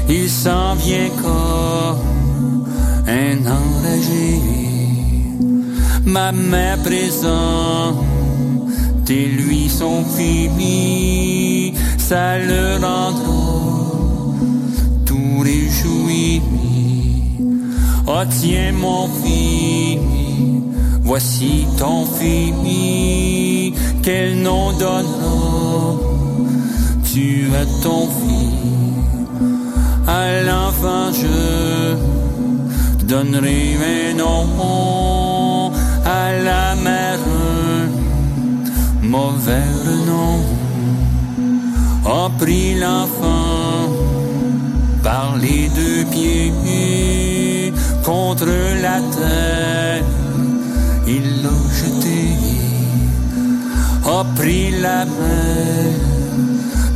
il 0.08 0.30
s'en 0.30 0.74
vient 0.76 1.10
comme 1.22 2.66
un 3.06 3.36
enragé. 3.58 4.40
Ma 6.06 6.32
mère 6.32 6.78
présente 6.78 7.96
et 9.10 9.26
lui 9.26 9.68
son 9.68 10.04
fils, 10.16 11.74
ça 11.98 12.38
le 12.38 12.78
rendra 12.80 13.41
Oh 18.06 18.24
tiens 18.40 18.72
mon 18.72 19.08
fils, 19.22 19.98
voici 21.02 21.66
ton 21.78 22.04
fils, 22.06 23.72
quel 24.02 24.42
nom 24.42 24.72
donnera 24.72 25.96
tu 27.12 27.48
as 27.60 27.66
ton 27.82 28.08
fils. 28.18 28.52
À 30.06 30.42
l'enfant 30.42 31.12
je 31.12 31.94
donnerai 33.06 33.76
un 33.94 34.14
nom, 34.14 35.70
à 36.04 36.32
la 36.48 36.74
mère 36.76 37.18
mauvais 39.02 39.70
nom. 40.06 40.36
A 42.04 42.28
pris 42.38 42.74
l'enfant 42.74 43.41
par 45.02 45.36
les 45.36 45.68
deux 45.68 46.04
pieds 46.10 47.72
contre 48.04 48.46
la 48.80 49.00
terre, 49.16 50.04
il 51.06 51.42
l'a 51.42 51.58
jeté, 51.80 52.22
a 54.06 54.24
pris 54.36 54.70
la 54.80 55.04
main 55.04 55.92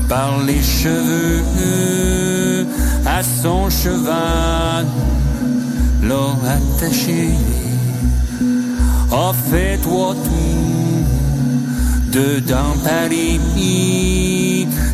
par 0.09 0.40
les 0.46 0.62
cheveux 0.62 2.66
à 3.07 3.22
son 3.22 3.68
cheval, 3.70 4.86
l'a 6.02 6.28
attaché, 6.57 7.30
a 9.12 9.32
fait 9.50 9.78
toi 9.82 10.14
tout 10.24 11.02
dedans 12.12 12.74
Paris 12.84 13.40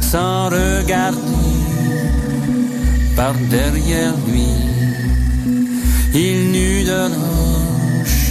sans 0.01 0.47
regarder 0.47 1.32
par 3.23 3.35
derrière 3.59 4.15
lui. 4.29 4.53
Il 6.13 6.37
n'eut 6.53 6.83
de 6.91 7.03
roche 7.23 8.25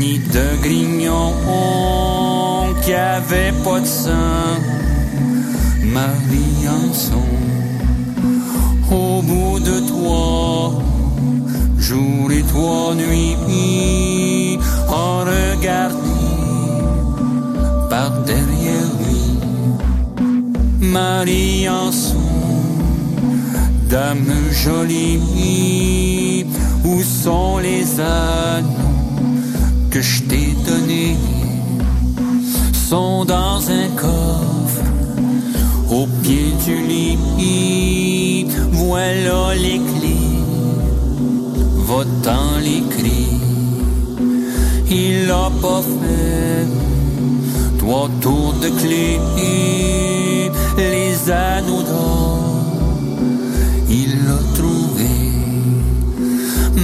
ni 0.00 0.12
de 0.36 0.46
grignon 0.64 1.32
qui 2.82 2.92
avait 2.94 3.56
pas 3.64 3.80
de 3.80 3.90
sang. 4.02 4.54
Marie-Anson, 5.98 7.30
au 9.00 9.20
bout 9.28 9.58
de 9.70 9.76
toi, 9.92 10.80
jour 11.88 12.24
et 12.38 12.44
toi 12.54 12.94
nuit, 13.02 14.58
en 15.02 15.14
regardant 15.32 16.38
par 17.90 18.10
derrière 18.30 18.90
lui. 19.00 19.26
Marie 20.98 21.68
Anson, 21.68 22.47
dame 23.88 24.34
jolie, 24.52 26.44
où 26.84 27.02
sont 27.02 27.58
les 27.58 28.00
anneaux 28.00 28.68
que 29.90 30.00
je 30.00 30.22
t'ai 30.22 30.54
donnés? 30.66 31.16
Sont 32.88 33.24
dans 33.24 33.60
un 33.80 33.88
coffre 33.96 34.84
au 35.90 36.06
pied 36.22 36.52
du 36.64 36.76
lit. 36.86 38.46
Voilà 38.72 39.54
les 39.54 39.80
clés, 39.90 40.38
va-t'en 41.88 42.58
les 42.62 42.82
clés. 42.94 43.36
Il 44.90 45.26
l'a 45.26 45.50
pas 45.60 45.82
fait, 45.82 46.66
trois 47.78 48.08
tours 48.22 48.54
de 48.62 48.68
clés, 48.80 49.20
les 50.78 51.30
anneaux 51.30 51.82
d'or, 51.82 52.37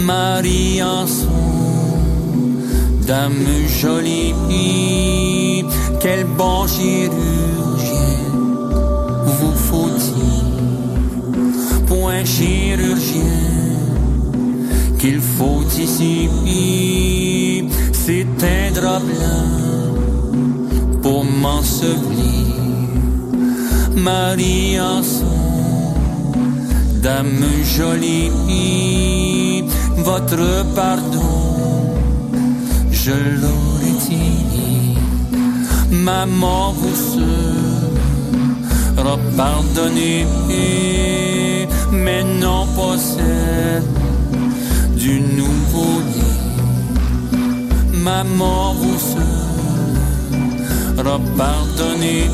Marie 0.04 0.82
Anson, 0.82 1.28
dame 3.06 3.46
jolie, 3.80 5.64
quel 5.98 6.24
bon 6.36 6.66
chirurgien 6.66 8.18
vous 9.24 9.54
faut-il? 9.68 10.44
Pour 11.86 12.10
un 12.10 12.24
chirurgien 12.24 13.22
qu'il 14.98 15.20
faut 15.20 15.62
ici. 15.78 16.28
C'est 17.92 18.26
un 18.42 18.72
drap 18.74 19.00
pour 21.02 21.24
m'ensevelir. 21.24 22.44
Marie 23.96 24.78
Anson 24.78 25.44
dame 27.02 27.44
jolie 27.76 28.30
votre 29.98 30.64
pardon. 30.74 31.94
Je 32.90 33.12
l'aurais 33.12 33.96
dit. 34.08 34.96
Maman 35.90 36.72
vous 36.72 36.96
sera 38.96 39.16
pardonné 39.36 40.26
mais 41.92 42.24
non 42.40 42.66
celle 42.98 43.82
du 44.96 45.20
nouveau-né. 45.20 46.32
Maman 47.92 48.74
vous 48.74 48.98
sera 50.96 51.18
pardonné 51.36 52.30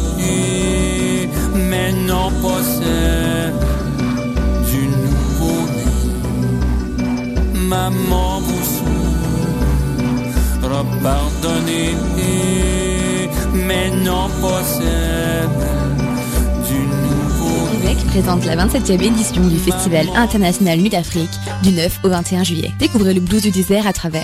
mais 1.69 1.93
non 1.93 2.31
pas 2.43 2.63
maman 7.71 8.41
vous 8.41 8.65
sera 10.61 10.85
pardonné 11.03 11.95
mais 13.55 13.91
non 13.91 14.29
pas 14.43 14.63
celle 14.65 15.31
Québec 17.81 17.97
présente 18.09 18.45
la 18.45 18.57
27e 18.57 19.03
édition 19.03 19.47
du 19.47 19.57
Festival 19.57 20.07
international 20.15 20.79
Nuit 20.79 20.91
d'Afrique 20.91 21.31
du 21.63 21.73
9 21.73 22.01
au 22.05 22.09
21 22.09 22.45
juillet. 22.45 22.73
Découvrez 22.79 23.15
le 23.15 23.21
blues 23.21 23.43
du 23.43 23.51
désert 23.51 23.87
à 23.87 23.93
travers 23.93 24.19